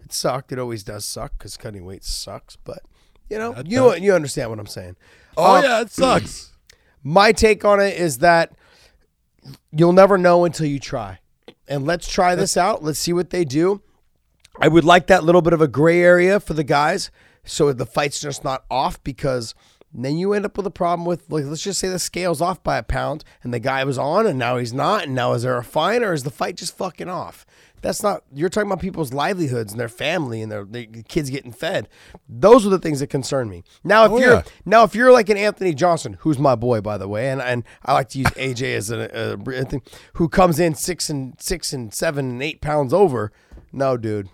[0.00, 0.50] it sucked.
[0.50, 2.80] It always does suck because cutting weight sucks, but
[3.30, 4.96] you know, That you you understand what I'm saying.
[5.36, 6.50] Oh, Um, yeah, it sucks.
[7.04, 8.52] my take on it is that
[9.70, 11.20] you'll never know until you try.
[11.68, 12.82] And let's try this out.
[12.82, 13.80] Let's see what they do.
[14.60, 17.10] I would like that little bit of a gray area for the guys
[17.44, 19.54] so the fight's just not off because
[19.92, 22.62] then you end up with a problem with like let's just say the scale's off
[22.62, 25.42] by a pound and the guy was on and now he's not and now is
[25.42, 27.44] there a fine or is the fight just fucking off?
[27.82, 31.52] That's not you're talking about people's livelihoods and their family and their, their kids getting
[31.52, 31.86] fed.
[32.28, 33.62] Those are the things that concern me.
[33.84, 34.42] Now if Oh, you're yeah.
[34.64, 37.62] now, if you're like an Anthony Johnson, who's my boy, by the way, and, and
[37.84, 39.82] I like to use AJ as a, uh, a, a thing,
[40.14, 43.30] who comes in six and six and seven and eight pounds over.
[43.70, 44.30] No, dude,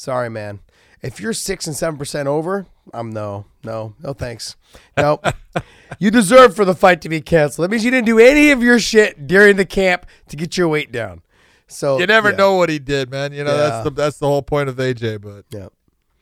[0.00, 0.60] sorry, man.
[1.02, 4.56] If you're six and seven percent over, I'm no, no, no, thanks.
[4.96, 5.20] No,
[5.98, 7.64] you deserve for the fight to be canceled.
[7.64, 10.68] That means you didn't do any of your shit during the camp to get your
[10.68, 11.22] weight down.
[11.68, 13.32] So You never yeah, know what he did, man.
[13.32, 13.68] You know Yeah.
[13.68, 15.18] that's the that's the whole point of AJ.
[15.22, 15.68] But Yeah.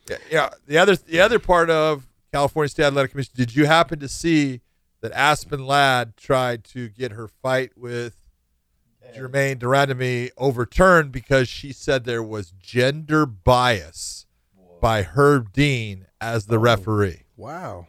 [0.09, 3.33] yeah, yeah, the other the other part of California State Athletic Commission.
[3.35, 4.61] Did you happen to see
[5.01, 8.18] that Aspen Ladd tried to get her fight with
[9.15, 14.27] Germaine de Randamie overturned because she said there was gender bias
[14.81, 16.53] by Herb Dean as Oh.
[16.53, 17.23] the referee?
[17.37, 17.89] Wow.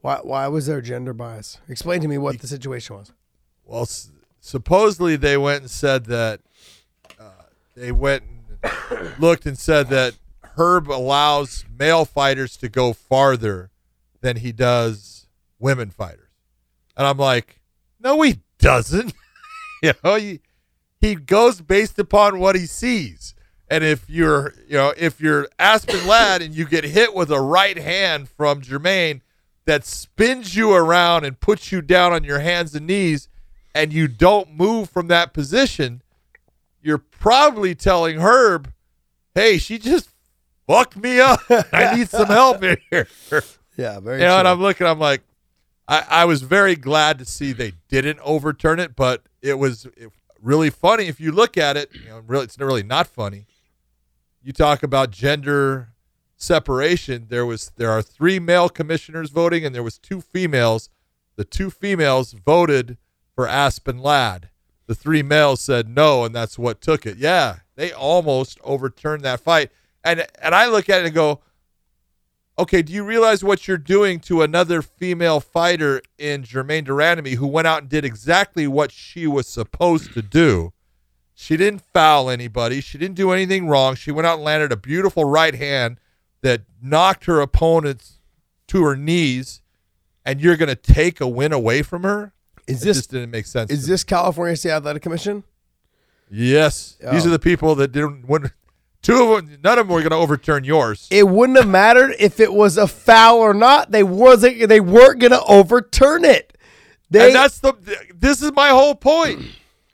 [0.00, 0.18] Why?
[0.22, 1.58] Why was there gender bias?
[1.68, 3.12] Explain to me what the situation was.
[3.64, 4.10] Well, s-
[4.40, 6.40] supposedly they went and said that
[7.20, 7.44] uh,
[7.76, 8.24] they went
[8.90, 10.14] and looked and said that
[10.56, 13.70] Herb allows male fighters to go farther
[14.20, 15.26] than he does
[15.58, 16.30] women fighters,
[16.96, 17.60] and I'm like,
[18.00, 19.14] no, he doesn't.
[19.88, 20.40] you know, he,
[21.00, 23.34] he goes based upon what he sees.
[23.68, 27.40] And if you're, you know, if you're Aspen Ladd and you get hit with a
[27.40, 29.22] right hand from Germaine
[29.64, 33.28] that spins you around and puts you down on your hands and knees,
[33.74, 36.02] and you don't move from that position,
[36.82, 38.72] you're probably telling Herb,
[39.34, 40.10] "Hey, she just
[40.66, 41.40] fucked me up.
[41.72, 43.06] I need some help here.
[43.76, 44.48] Yeah, very You know, and.
[44.48, 45.22] I'm looking, I'm like,
[45.88, 49.86] I, I was very glad to see they didn't overturn it, but it was
[50.40, 51.90] really funny if you look at it.
[51.94, 53.46] You know, really, it's really not funny.
[54.42, 55.88] You talk about gender
[56.36, 57.26] separation.
[57.28, 60.88] There was there are three male commissioners voting, and there was two females.
[61.36, 62.98] The two females voted
[63.34, 64.50] for Aspen Ladd.
[64.86, 67.16] The three males said no, and that's what took it.
[67.16, 69.70] Yeah, they almost overturned that fight.
[70.04, 71.40] And and I look at it and go,
[72.62, 77.34] okay, do you realize what you're doing to another female fighter in Germaine de Randamie
[77.34, 80.72] who went out and did exactly what she was supposed to do?
[81.34, 82.80] She didn't foul anybody.
[82.80, 83.94] She didn't do anything wrong.
[83.94, 85.98] She went out and landed a beautiful right hand
[86.42, 88.18] that knocked her opponents
[88.68, 89.60] to her knees,
[90.24, 92.32] and you're going to take a win away from her?
[92.66, 93.70] Is It this just didn't make sense.
[93.70, 95.36] is this California State Athletic Commission?
[95.38, 95.42] me.
[96.50, 97.28] Yes, these Oh.
[97.28, 98.26] are the people that didn't.
[98.28, 98.50] When,
[99.02, 101.08] two of them, none of them were going to overturn yours.
[101.10, 103.90] It wouldn't have mattered if it was a foul or not.
[103.90, 104.68] They wasn't.
[104.68, 106.56] They weren't going to overturn it.
[107.10, 107.74] They and that's the
[108.14, 109.44] this is my whole point.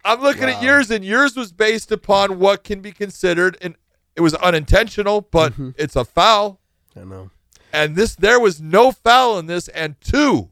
[0.04, 3.74] I'm looking at yours, and yours was based upon what can be considered, and
[4.14, 5.70] it was unintentional, but Mm-hmm.
[5.76, 6.60] it's a foul.
[6.96, 7.30] I know.
[7.72, 10.48] And this, there was no foul in this, and two,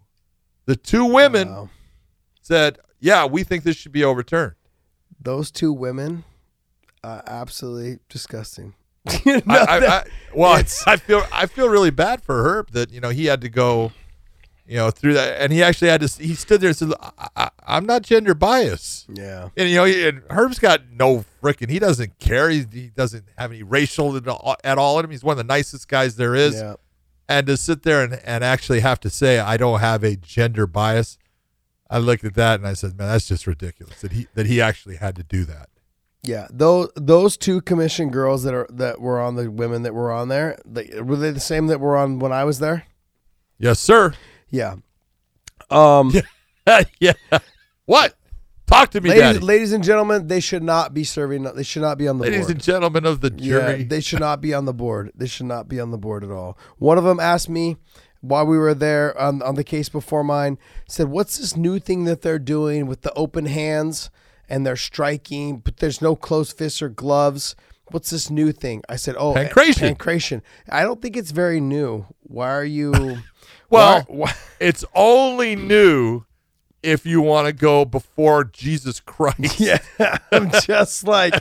[0.67, 1.71] the two women Wow.
[2.43, 4.55] said, "Yeah, we think this should be overturned."
[5.21, 6.25] Those two women,
[7.07, 8.75] uh, absolutely disgusting.
[9.09, 10.05] I, I, I,
[10.35, 13.41] well, It's- I feel I feel really bad for Herb that you know he had
[13.43, 13.93] to go,
[14.67, 16.23] you know, through that, and he actually had to.
[16.23, 19.51] He stood there and said, I, I, "I'm not gender biased." yeah.
[19.57, 21.71] And you know, and Herb's got no freaking.
[21.71, 22.51] He doesn't care.
[22.51, 25.13] He, he doesn't have any racial at all, at all in him.
[25.13, 26.57] He's one of the nicest guys there is.
[26.57, 26.75] Yeah.
[27.29, 30.67] And to sit there and, and actually have to say I don't have a gender
[30.69, 31.19] bias,
[31.91, 34.61] I looked at that and I said, man, that's just ridiculous that he that he
[34.61, 35.69] actually had to do that.
[36.27, 40.11] Yeah, those those two commission girls that are that were on the women that were
[40.11, 42.87] on there, they, were they the same that were on when I was there?
[43.59, 44.13] Yes, sir.
[44.51, 44.77] Yeah.
[45.71, 46.13] Um,
[47.01, 47.13] yeah.
[47.85, 48.15] What?
[48.67, 51.45] Talk to me, ladies, ladies and gentlemen, they should not be serving.
[51.45, 52.51] They should not be on the Ladies board.
[52.51, 53.85] and gentlemen of the yeah, jury.
[53.85, 55.13] they should not be on the board.
[55.15, 56.59] They should not be on the board at all.
[56.79, 57.77] One of them asked me
[58.23, 60.59] while we were there on on the case before mine.
[60.89, 64.11] Said, "What's this new thing that they're doing with the open hands
[64.49, 67.55] and they're striking, but there's no closed fists or gloves?"
[67.93, 68.83] What's this new thing?
[68.89, 69.95] I said, "Oh, Pancration.
[69.97, 70.43] Pancration.
[70.69, 72.05] I don't think it's very new.
[72.23, 72.93] Why are you?
[73.71, 76.25] well, why- why- it's only new
[76.83, 79.61] if you want to go before Jesus Christ.
[79.61, 79.79] Yeah,
[80.33, 81.35] I'm just like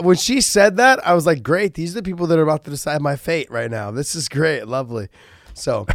[0.00, 2.64] when she said that, I was like, "Great, these are the people that are about
[2.64, 3.90] to decide my fate right now.
[3.90, 5.08] This is great, lovely."
[5.54, 5.86] So,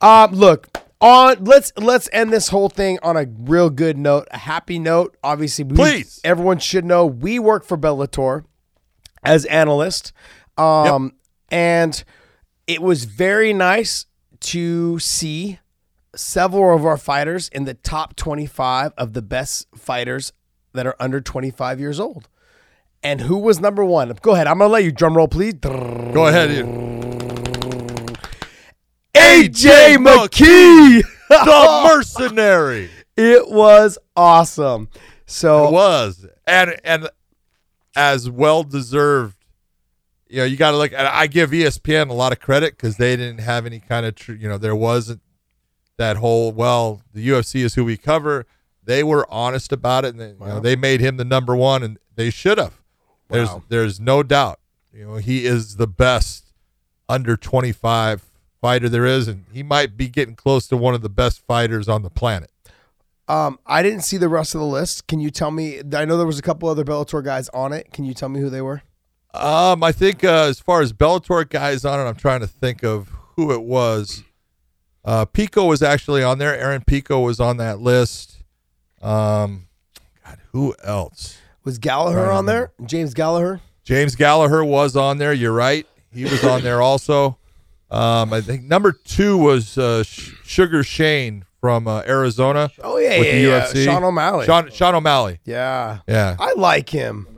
[0.00, 0.68] um, look
[1.04, 1.44] on.
[1.44, 5.16] Let's let's end this whole thing on a real good note, a happy note.
[5.22, 6.20] Obviously, we, Please.
[6.24, 8.44] everyone should know we work for Bellator
[9.22, 10.12] as analyst,
[10.56, 11.12] um,
[11.50, 12.04] and
[12.66, 14.06] it was very nice
[14.40, 15.58] to see
[16.16, 20.32] several of our fighters in the top 25 of the best fighters
[20.72, 22.28] that are under 25 years old.
[23.02, 24.12] And who was number one?
[24.22, 24.46] Go ahead.
[24.46, 25.54] I'm going to let you drum roll, please.
[25.54, 26.50] Go ahead.
[26.50, 27.43] Ian.
[29.42, 31.02] AJ McKee.
[31.28, 32.90] the mercenary.
[33.16, 34.88] it was awesome.
[35.26, 37.08] So It was, and and
[37.96, 39.36] as well deserved.
[40.28, 40.92] You know, you got to look.
[40.94, 44.32] I give ESPN a lot of credit because they didn't have any kind of, tr-
[44.32, 45.20] you know, there wasn't
[45.96, 46.50] that whole.
[46.50, 48.46] Well, the UFC is who we cover.
[48.82, 51.82] They were honest about it, and they, you know, they made him the number one,
[51.82, 52.80] and they should have.
[53.28, 53.62] There's Wow.
[53.68, 54.58] there's no doubt.
[54.92, 56.52] You know, he is the best
[57.08, 58.24] under 25
[58.64, 61.86] fighter there is, and he might be getting close to one of the best fighters
[61.86, 62.50] on the planet.
[63.28, 65.06] um, I didn't see the rest of the list.
[65.06, 65.82] Can you tell me?
[65.92, 67.92] I know there was a couple other Bellator guys on it.
[67.92, 68.80] Can you tell me who they were?
[69.34, 72.82] Um, I think uh, as far as Bellator guys on it, I'm trying to think
[72.82, 74.22] of who it was.
[75.04, 76.58] Uh, Pico was actually on there.
[76.58, 78.42] Aaron Pico was on that list.
[79.02, 79.66] Um,
[80.24, 81.36] God, who else?
[81.64, 82.72] Was Gallagher on there?
[82.86, 83.60] James Gallagher?
[83.82, 85.34] James Gallagher was on there.
[85.34, 85.86] You're right.
[86.14, 87.36] He was on there also.
[87.90, 92.70] Um, I think number two was uh, Sh- Sugar Shane from uh, Arizona.
[92.82, 93.60] Oh yeah, with yeah, the yeah.
[93.66, 93.84] UFC.
[93.84, 94.46] Sean O'Malley.
[94.46, 95.38] Sean, Sean O'Malley.
[95.44, 96.36] Yeah, Yeah.
[96.38, 97.28] I like him.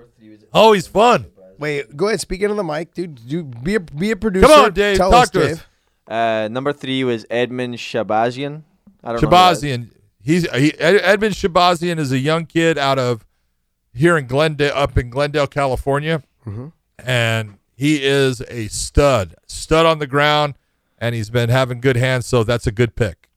[0.53, 1.27] Oh, he's fun.
[1.59, 2.21] Wait, go ahead.
[2.21, 3.19] Speak into the mic, dude.
[3.21, 4.47] You be a be a producer.
[4.47, 4.97] Come on, Dave.
[4.97, 5.61] Tell Talk us, to us.
[6.09, 8.63] Uh, number three was Edmund Shahbazyan.
[9.05, 9.29] I don't know.
[9.29, 9.63] who that is.
[9.63, 9.91] Shahbazyan.
[10.23, 13.25] He's he, Ed- Edmund Shahbazyan is a young kid out of
[13.93, 16.69] here in Glendale, up in Glendale, California, Mm-hmm.
[17.09, 20.55] and he is a stud, stud on the ground,
[20.99, 22.27] and he's been having good hands.
[22.27, 23.29] So that's a good pick.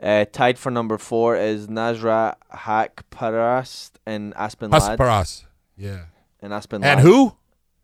[0.00, 4.98] Uh, tied for number four is Nazra Haqparast and Aspen Ladd.
[4.98, 5.44] Hasparas,
[5.76, 6.04] yeah.
[6.40, 7.04] And Aspen And Ladd.
[7.06, 7.34] who?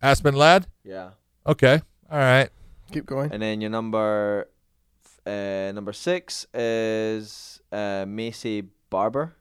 [0.02, 0.66] Aspen Ladd.
[0.84, 1.11] Yeah.
[1.46, 1.80] Okay.
[2.11, 2.50] All right.
[2.92, 3.32] Keep going.
[3.32, 4.48] And then your number
[5.26, 9.34] uh, number six is uh, Maycee Barber.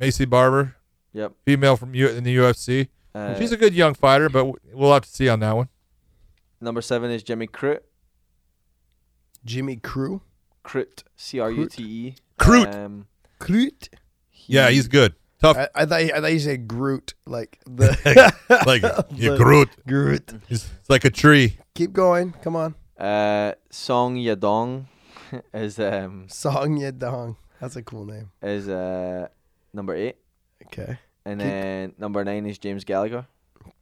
[0.00, 0.76] Maycee Barber,
[1.12, 1.32] Yep.
[1.44, 2.88] female from U- in the UFC.
[3.14, 5.68] Uh, She's a good young fighter, but w- we'll have to see on that one.
[6.60, 7.80] Number seven is Jimmy Crute.
[9.44, 10.22] Jimmy Crew.
[10.64, 11.02] Crute.
[11.16, 12.14] C R U T E.
[12.38, 12.74] Crute.
[12.74, 13.06] Um,
[13.38, 13.88] Groot.
[14.28, 15.14] he- Yeah, he's good.
[15.40, 15.56] Tough.
[15.56, 17.96] I, I thought I thought you said Groot, like the
[18.66, 18.82] like
[19.16, 19.70] you the- Groot.
[19.86, 20.32] Groot.
[20.48, 21.56] He's it's like a tree.
[21.74, 22.32] Keep going.
[22.42, 22.74] Come on.
[22.98, 24.84] Uh, Song Yadong
[25.54, 27.36] is um Song Yadong.
[27.58, 28.30] That's a cool name.
[28.42, 29.28] is uh
[29.72, 30.16] number eight,
[30.66, 30.98] Okay.
[31.24, 33.26] and Keep- then number nine is James Gallagher,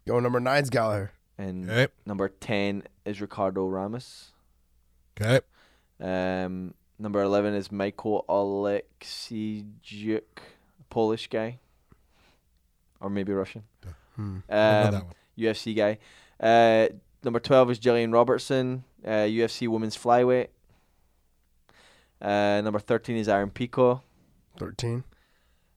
[0.07, 1.11] Go number nine's Gallagher.
[1.39, 1.87] And Okay.
[2.05, 4.33] number ten is Ricardo Ramos.
[5.21, 5.41] Okay.
[6.01, 10.23] Um, number eleven is Michael Oleksiejczuk,
[10.91, 11.59] Polish guy,
[13.01, 13.63] or maybe Russian.
[14.17, 14.39] Hmm.
[14.49, 15.15] I know Um, that one.
[15.39, 15.99] UFC guy.
[16.41, 16.89] Uh,
[17.23, 20.49] number 12 is Jillian Robertson, uh, UFC women's flyweight.
[22.21, 24.03] Uh, number 13 is Aaron Pico.
[24.57, 25.05] Thirteen.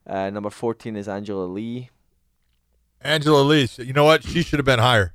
[0.08, 1.92] Uh, number 14 is Angela Lee.
[3.02, 3.68] Angela Lee.
[3.78, 4.24] You know what?
[4.24, 5.14] She should have been higher.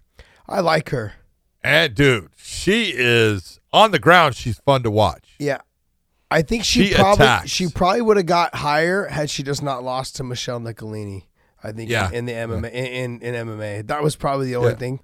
[0.48, 1.14] I like her.
[1.62, 4.34] And dude, she is on the ground.
[4.36, 5.34] She's fun to watch.
[5.38, 5.58] Yeah.
[6.30, 7.50] I think she, She probably attacks.
[7.50, 11.28] she probably would have got higher had she just not lost to Michelle Nicolini.
[11.62, 12.10] I think Yeah.
[12.12, 13.86] in, the MMA in, in, in MMA.
[13.86, 14.76] That was probably the only Yeah.
[14.76, 15.00] thing.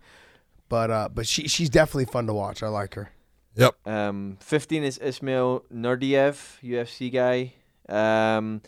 [0.69, 2.63] But uh but she she's definitely fun to watch.
[2.63, 3.11] I like her.
[3.57, 3.87] Yep.
[3.87, 7.53] Um, 15 is Ismail Naurdiev, UFC guy.
[7.89, 8.63] Um,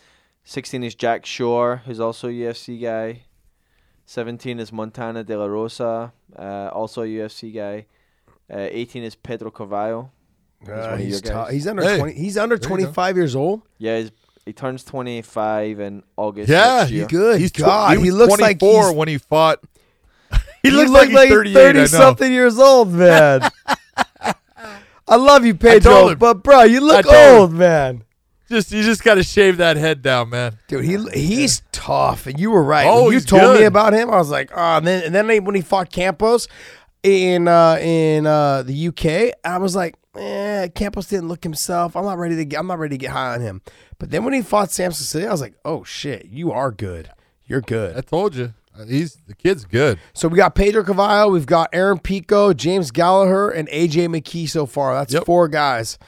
[0.44, 3.22] 16 is Jack Shore, who's also a UFC guy.
[4.06, 7.86] 17 is Montana De La Rosa, uh, also a UFC guy.
[8.52, 10.10] Uh, 18 is Pedro Carvalho.
[10.60, 11.52] He's Uh, he's, your tou- guys.
[11.52, 12.14] he's under Hey, twenty.
[12.14, 12.76] He's under there you go.
[12.82, 13.62] twenty five years old.
[13.78, 14.12] Yeah, he's,
[14.46, 16.50] he turns 25 in August.
[16.50, 17.06] Yeah, he's.
[17.06, 19.60] Good He's tw- God, he, he was looks like 24 when he fought.
[20.32, 21.68] he, He looks looked like he's 38.
[21.68, 21.84] I know.
[21.86, 23.40] something years old, man.
[25.06, 27.40] I love you, Pedro, but bro, you look told him.
[27.40, 28.04] old, man.
[28.48, 30.58] Just you just got to shave that head down, man.
[30.68, 32.86] Dude, he he's tough, and you were right.
[32.86, 35.44] Oh, when you told me about him, I was like, oh, and then and then
[35.44, 36.46] when he fought Campos
[37.02, 41.96] in uh, in uh, the UK, I was like, eh, Campos didn't look himself.
[41.96, 42.58] I'm not ready to get.
[42.58, 43.62] I'm not ready to get high on him.
[43.98, 47.10] But then when he fought Sam Sicilia, I was like, oh shit, you are good.
[47.46, 47.96] You're good.
[47.96, 48.52] I told you,
[48.86, 49.98] he's the kid's good.
[50.12, 54.66] So we got Pedro Carvalho, we've got Aaron Pico, James Gallagher, and AJ McKee so
[54.66, 54.94] far.
[54.94, 55.24] That's Yep.
[55.24, 55.98] four guys.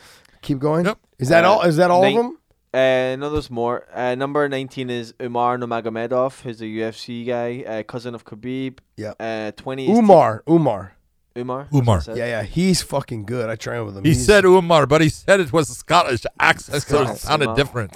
[0.43, 0.85] Keep going.
[0.87, 0.99] Yep.
[1.19, 1.63] Is that Uh, all?
[1.63, 2.39] Is that all nine- of them?
[2.75, 3.87] Uh, no, there's more.
[3.95, 8.79] Uh, number 19 is Umar Nurmagomedov, who's a UFC guy, uh, cousin of Khabib.
[8.99, 9.15] Yeah.
[9.19, 10.43] Uh, 20 is Umar.
[10.49, 10.93] Umar.
[11.39, 11.69] Umar.
[11.73, 11.97] Umar.
[11.99, 12.43] that's what I Yeah, yeah.
[12.43, 13.49] He's fucking good.
[13.49, 14.05] I trained with him.
[14.05, 17.21] He He's- said Umar, but he said it was a Scottish accent, so it Scottish.
[17.23, 17.57] sounded Umar.
[17.57, 17.93] different.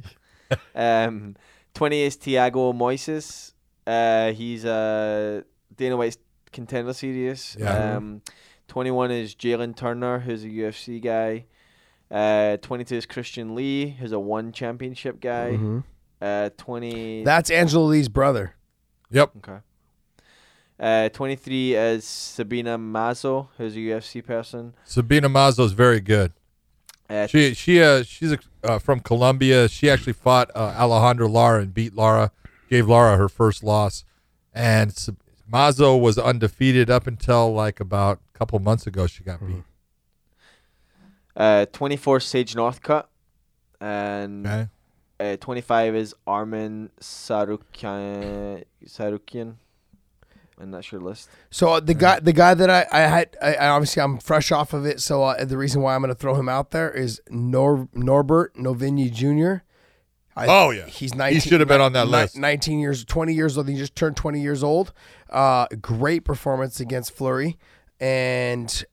[0.74, 1.36] Um,
[1.74, 3.52] 20 is Tiago Moises.
[3.86, 5.42] Uh, he's uh,
[5.76, 6.18] Dana White's
[6.52, 7.56] contender series.
[7.58, 7.96] Yeah.
[7.96, 8.22] Um,
[8.68, 11.46] 21 is Jalen Turner, who's a UFC guy.
[12.10, 15.52] Uh, 22 is Christian Lee, who's a one championship guy.
[15.52, 15.84] Mhm.
[16.20, 17.24] Uh, 20.
[17.24, 18.54] That's Angela Lee's brother.
[19.10, 19.30] Yep.
[19.38, 19.58] Okay.
[20.78, 24.74] Uh, 23 is Sabina Mazo, who's a UFC person.
[24.84, 26.32] Sabina Mazo is very good.
[27.08, 29.68] Uh, She she uh she's a, uh, from Colombia.
[29.68, 32.30] She actually fought uh, Alejandra Lara and beat Lara,
[32.68, 34.04] gave Lara her first loss,
[34.54, 35.18] and Sab-
[35.52, 39.06] Mazo was undefeated up until like about a couple months ago.
[39.08, 39.64] She got beat.
[41.36, 43.06] Uh, 24 Sage Northcutt.
[43.80, 44.68] And Okay.
[45.20, 48.64] uh, 25 is Armin Tsarukyan.
[48.84, 49.54] Tsarukyan.
[50.60, 51.30] And that's your list.
[51.50, 54.52] So uh, the guy, the guy that I, I had, I, I obviously I'm fresh
[54.52, 55.00] off of it.
[55.00, 58.54] So uh, the reason why I'm going to throw him out there is Nor, Norbert
[58.56, 59.64] Novenyi Jr.
[60.36, 60.84] I, Oh, yeah.
[60.84, 62.36] he's He should have been on that ni- list.
[62.36, 63.68] 19 years, 20 years old.
[63.70, 64.92] He just turned 20 years old.
[65.30, 67.56] Uh, great performance against Flurry,
[67.98, 68.84] and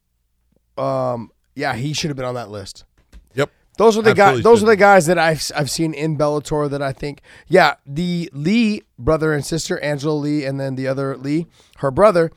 [0.77, 2.85] um, yeah, he should have been on that list.
[3.33, 3.49] Yep.
[3.77, 4.43] Those are the guys.
[4.43, 7.21] Those are the guys that I've I've seen in Bellator that I think.
[7.47, 11.47] Yeah, the Lee brother and sister, Angela Lee, and then the other Lee,
[11.77, 12.31] her brother.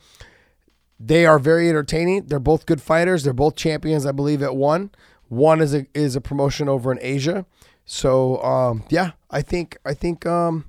[0.99, 2.25] They are very entertaining.
[2.27, 3.23] They're both good fighters.
[3.23, 4.91] They're both champions, I believe, at one.
[5.29, 7.45] One is a is a promotion over in Asia.
[7.85, 10.65] So um, yeah, I think I think um,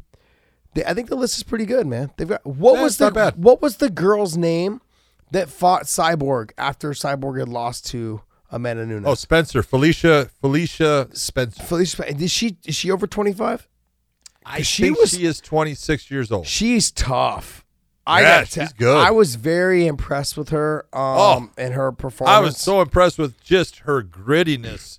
[0.74, 2.12] they, I think the list is pretty good, man.
[2.16, 3.34] They've got what Yeah, was the bad.
[3.36, 4.80] what was the girl's name
[5.32, 8.22] that fought Cyborg after Cyborg had lost to
[8.52, 9.06] Amanda Nunes?
[9.06, 11.62] Oh, Spencer, Felicia, Felicia Spencer.
[11.62, 13.66] Felicia, is she is she over twenty five?
[14.44, 16.46] I she think was- she is 26 years old.
[16.48, 17.64] She's tough.
[18.04, 18.96] I Yeah, got to- she's good.
[18.98, 22.36] I was very impressed with her um Oh, and her performance.
[22.36, 24.98] I was so impressed with just her grittiness.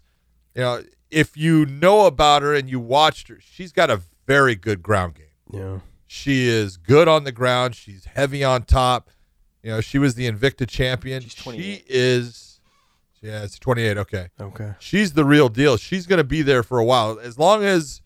[0.55, 4.55] You know, if you know about her and you watched her, she's got a very
[4.55, 5.27] good ground game.
[5.51, 5.79] yeah.
[6.07, 7.75] She is good on the ground.
[7.75, 9.09] She's heavy on top.
[9.63, 11.23] You know, she was the Invicta champion.
[11.23, 12.52] She's She is,
[13.23, 13.97] yeah, it's 28.
[13.97, 14.27] Okay.
[14.39, 14.73] Okay.
[14.79, 15.77] She's the real deal.
[15.77, 17.17] She's going to be there for a while.
[17.19, 18.01] As long as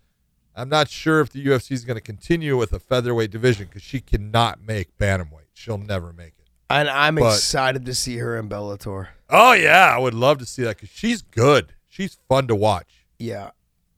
[0.56, 3.82] I'm not sure if the UFC is going to continue with a featherweight division because
[3.84, 5.50] she cannot make bantamweight.
[5.54, 6.46] She'll never make it.
[6.70, 9.08] And I'm But- excited to see her in Bellator.
[9.30, 9.94] Oh, yeah.
[9.94, 11.74] I would love to see that because she's good.
[11.88, 13.06] She's fun to watch.
[13.20, 13.52] Yeah.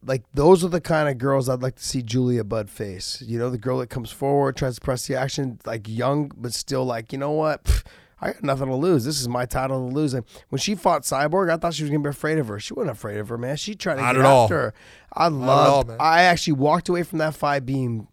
[0.05, 3.21] Like those are the kind of girls I'd like to see Julia Budd face.
[3.21, 6.53] You know, the girl that comes forward, tries to press the action, like young, but
[6.53, 7.65] still like, you know what?
[7.65, 7.83] Pff,
[8.21, 9.05] I got nothing to lose.
[9.05, 10.13] This is my title to lose.
[10.13, 12.59] And when she fought Cyborg, I thought she was gonna be afraid of her.
[12.59, 13.55] She wasn't afraid of her, man.
[13.55, 14.43] She tried to Not get at all.
[14.43, 14.73] after her.
[15.13, 15.91] I loved.
[15.99, 18.07] I actually walked away from that fight being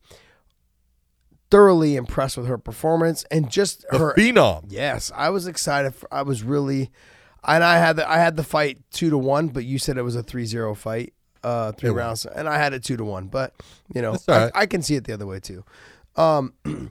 [1.50, 4.64] thoroughly impressed with her performance and just The her phenom.
[4.68, 5.94] Yes, I was excited.
[5.94, 6.90] For, I was really,
[7.44, 10.02] and I had the I had the fight two to one, but you said it
[10.02, 11.14] was a 3-0 fight,
[11.44, 11.98] uh, three It was.
[11.98, 13.26] rounds, and I had it two to one.
[13.28, 13.54] But
[13.94, 14.52] you know, I, right.
[14.54, 15.64] I can see it the other way too.
[16.16, 16.52] Um,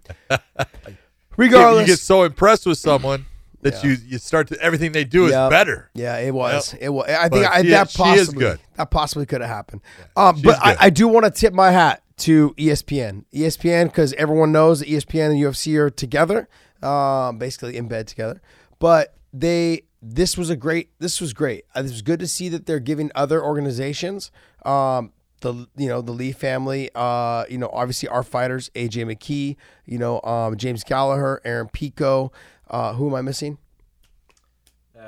[1.37, 3.25] regardless, you get so impressed with someone
[3.61, 3.91] that Yeah.
[3.91, 5.89] you you start to everything they do is better.
[5.93, 6.75] Yeah, it was.
[6.79, 7.09] It was.
[7.09, 9.81] I think I, she that possibly that possibly could have happened.
[10.15, 10.75] um, but I.
[10.79, 13.25] I do want to tip my hat to ESPN.
[13.33, 16.47] ESPN because everyone knows that ESPN and UFC are together,
[16.81, 18.41] um, basically in bed together.
[18.79, 20.91] But they this was a great.
[20.99, 21.65] This was great.
[21.73, 24.31] Uh, This was good to see that they're giving other organizations.
[24.63, 25.11] Um,
[25.45, 29.55] the you know the Lee family, uh, you know obviously our fighters, AJ McKee,
[29.85, 32.31] you know um, James Gallagher, Aaron Pico,
[32.69, 33.57] uh, who am I missing?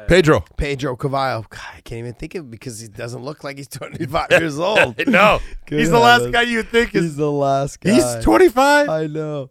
[0.08, 0.46] Pedro.
[0.58, 1.44] Pedro Carvalho.
[1.50, 4.60] God, I can't even think of it because he doesn't look like he's 25 years
[4.60, 4.96] old.
[5.08, 7.16] no, he's the last guy you would think He's is.
[7.16, 7.94] the last guy.
[7.94, 8.90] He's 25.
[8.90, 9.50] I know.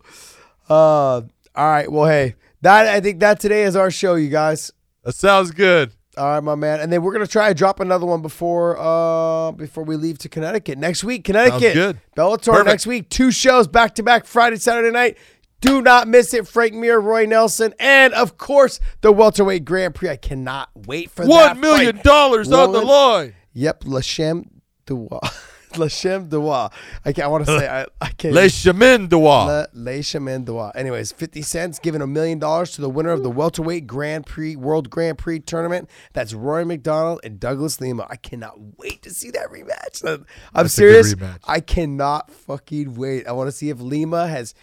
[0.68, 1.26] Uh, all
[1.56, 1.90] right.
[1.90, 4.72] Well, hey, that I think that today is our show, you guys.
[5.02, 5.92] That sounds good.
[6.16, 6.80] All right, my man.
[6.80, 10.28] And then we're gonna try to drop another one before uh before we leave to
[10.28, 11.24] Connecticut next week.
[11.24, 12.00] Connecticut, good.
[12.16, 12.66] Bellator Perfect.
[12.66, 13.10] next week.
[13.10, 15.18] Two shows back to back, Friday, Saturday night.
[15.60, 16.46] Do not miss it.
[16.48, 20.08] Frank Mir, Roy Nelson, and of course the welterweight Grand Prix.
[20.10, 22.04] I cannot wait for that One million fight.
[22.04, 23.34] dollars on the line.
[23.52, 24.48] Yep, Lachem
[24.86, 25.20] Duwa.
[25.76, 26.72] Lachem Duwa.
[27.04, 27.26] I can't.
[27.26, 27.68] I want to say.
[27.68, 28.34] I, I can't.
[28.34, 29.46] Le Chemin de Wa.
[29.46, 30.72] Le, Le Chemin Duwa.
[30.74, 34.56] Anyways, fifty cents giving a million dollars to the winner of the welterweight Grand Prix
[34.56, 35.88] World Grand Prix tournament.
[36.12, 38.06] That's Rory MacDonald and Douglas Lima.
[38.10, 40.04] I cannot wait to see that rematch.
[40.04, 41.14] I'm That's serious.
[41.14, 41.38] rematch.
[41.46, 43.26] I cannot fucking wait.
[43.26, 44.54] I want to see if Lima has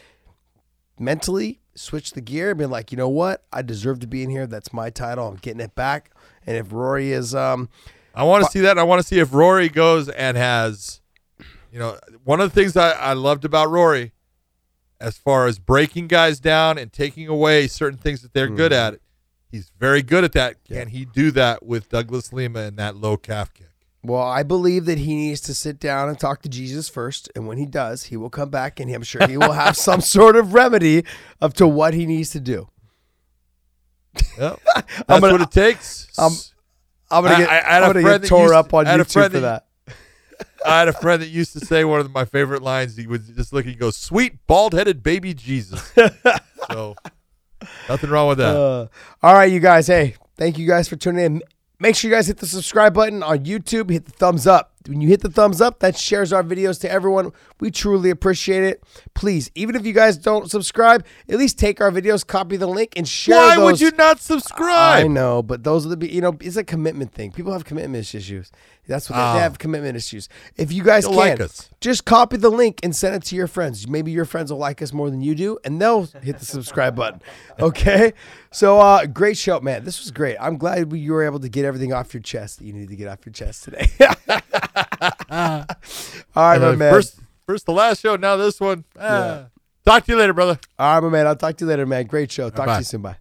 [0.99, 3.43] mentally switched the gear and been like, you know what?
[3.51, 4.45] I deserve to be in here.
[4.45, 5.27] That's my title.
[5.27, 6.11] I'm getting it back.
[6.45, 7.69] And if Rory is um
[8.15, 8.77] I want to see that.
[8.77, 11.01] I want to see if Rory goes and has,
[11.73, 14.11] you know, one of the things I, I loved about Rory,
[15.01, 18.95] as far as breaking guys down and taking away certain things that they're good Mm-hmm.
[18.95, 18.99] at,
[19.51, 20.63] he's very good at that.
[20.63, 23.67] Can he do that with Douglas Lima and that low calf kick?
[24.03, 27.47] Well, I believe that he needs to sit down and talk to Jesus first, and
[27.47, 30.35] when he does, he will come back, and I'm sure he will have some sort
[30.35, 31.05] of remedy
[31.41, 32.67] of to what he needs to do.
[34.37, 34.59] Yep.
[34.75, 36.07] I'm That's gonna- what it takes.
[36.19, 36.31] I'm-
[37.09, 39.31] I'm gonna get, I- I had I'm a friend get tore used- up on YouTube
[39.31, 39.65] for that.
[40.65, 42.95] I had a friend that used to say one of my favorite lines.
[42.95, 45.91] He would just look and go, "Sweet bald-headed baby Jesus."
[46.71, 46.95] so
[47.89, 48.55] nothing wrong with that.
[48.55, 48.87] Uh,
[49.21, 49.87] all right, you guys.
[49.87, 51.43] Hey, thank you guys for tuning in.
[51.79, 53.89] Make sure you guys hit the subscribe button on YouTube.
[53.89, 54.73] Hit the thumbs up.
[54.87, 57.31] When you hit the thumbs up, that shares our videos to everyone.
[57.59, 58.83] We truly appreciate it.
[59.13, 62.93] Please, even if you guys don't subscribe, at least take our videos, copy the link,
[62.95, 63.63] and share Why those.
[63.63, 65.05] would you not subscribe?
[65.05, 67.31] I know, but those are the you know it's a commitment thing.
[67.31, 68.51] People have commitment issues.
[68.87, 70.27] That's what they, they have commitment issues.
[70.57, 71.69] If you guys can like us.
[71.79, 73.87] just copy the link and send it to your friends.
[73.87, 76.95] Maybe your friends will like us more than you do, and they'll hit the subscribe
[76.95, 77.21] button.
[77.59, 78.13] Okay,
[78.51, 79.85] so uh, great show, man.
[79.85, 80.35] This was great.
[80.39, 82.89] I'm glad we, you were able to get everything off your chest that you need
[82.89, 83.87] to get off your chest today.
[85.29, 85.65] All
[86.35, 86.91] right, my man.
[86.91, 88.15] First, first the last show.
[88.15, 88.85] Now this one.
[88.99, 89.45] Ah.
[89.85, 90.59] Talk to you later, brother.
[90.79, 91.27] All right, my man.
[91.27, 92.05] I'll talk to you later, man.
[92.05, 92.49] Great show.
[92.49, 92.77] Talk to Bye.
[92.79, 93.01] you soon.
[93.01, 93.17] Bye.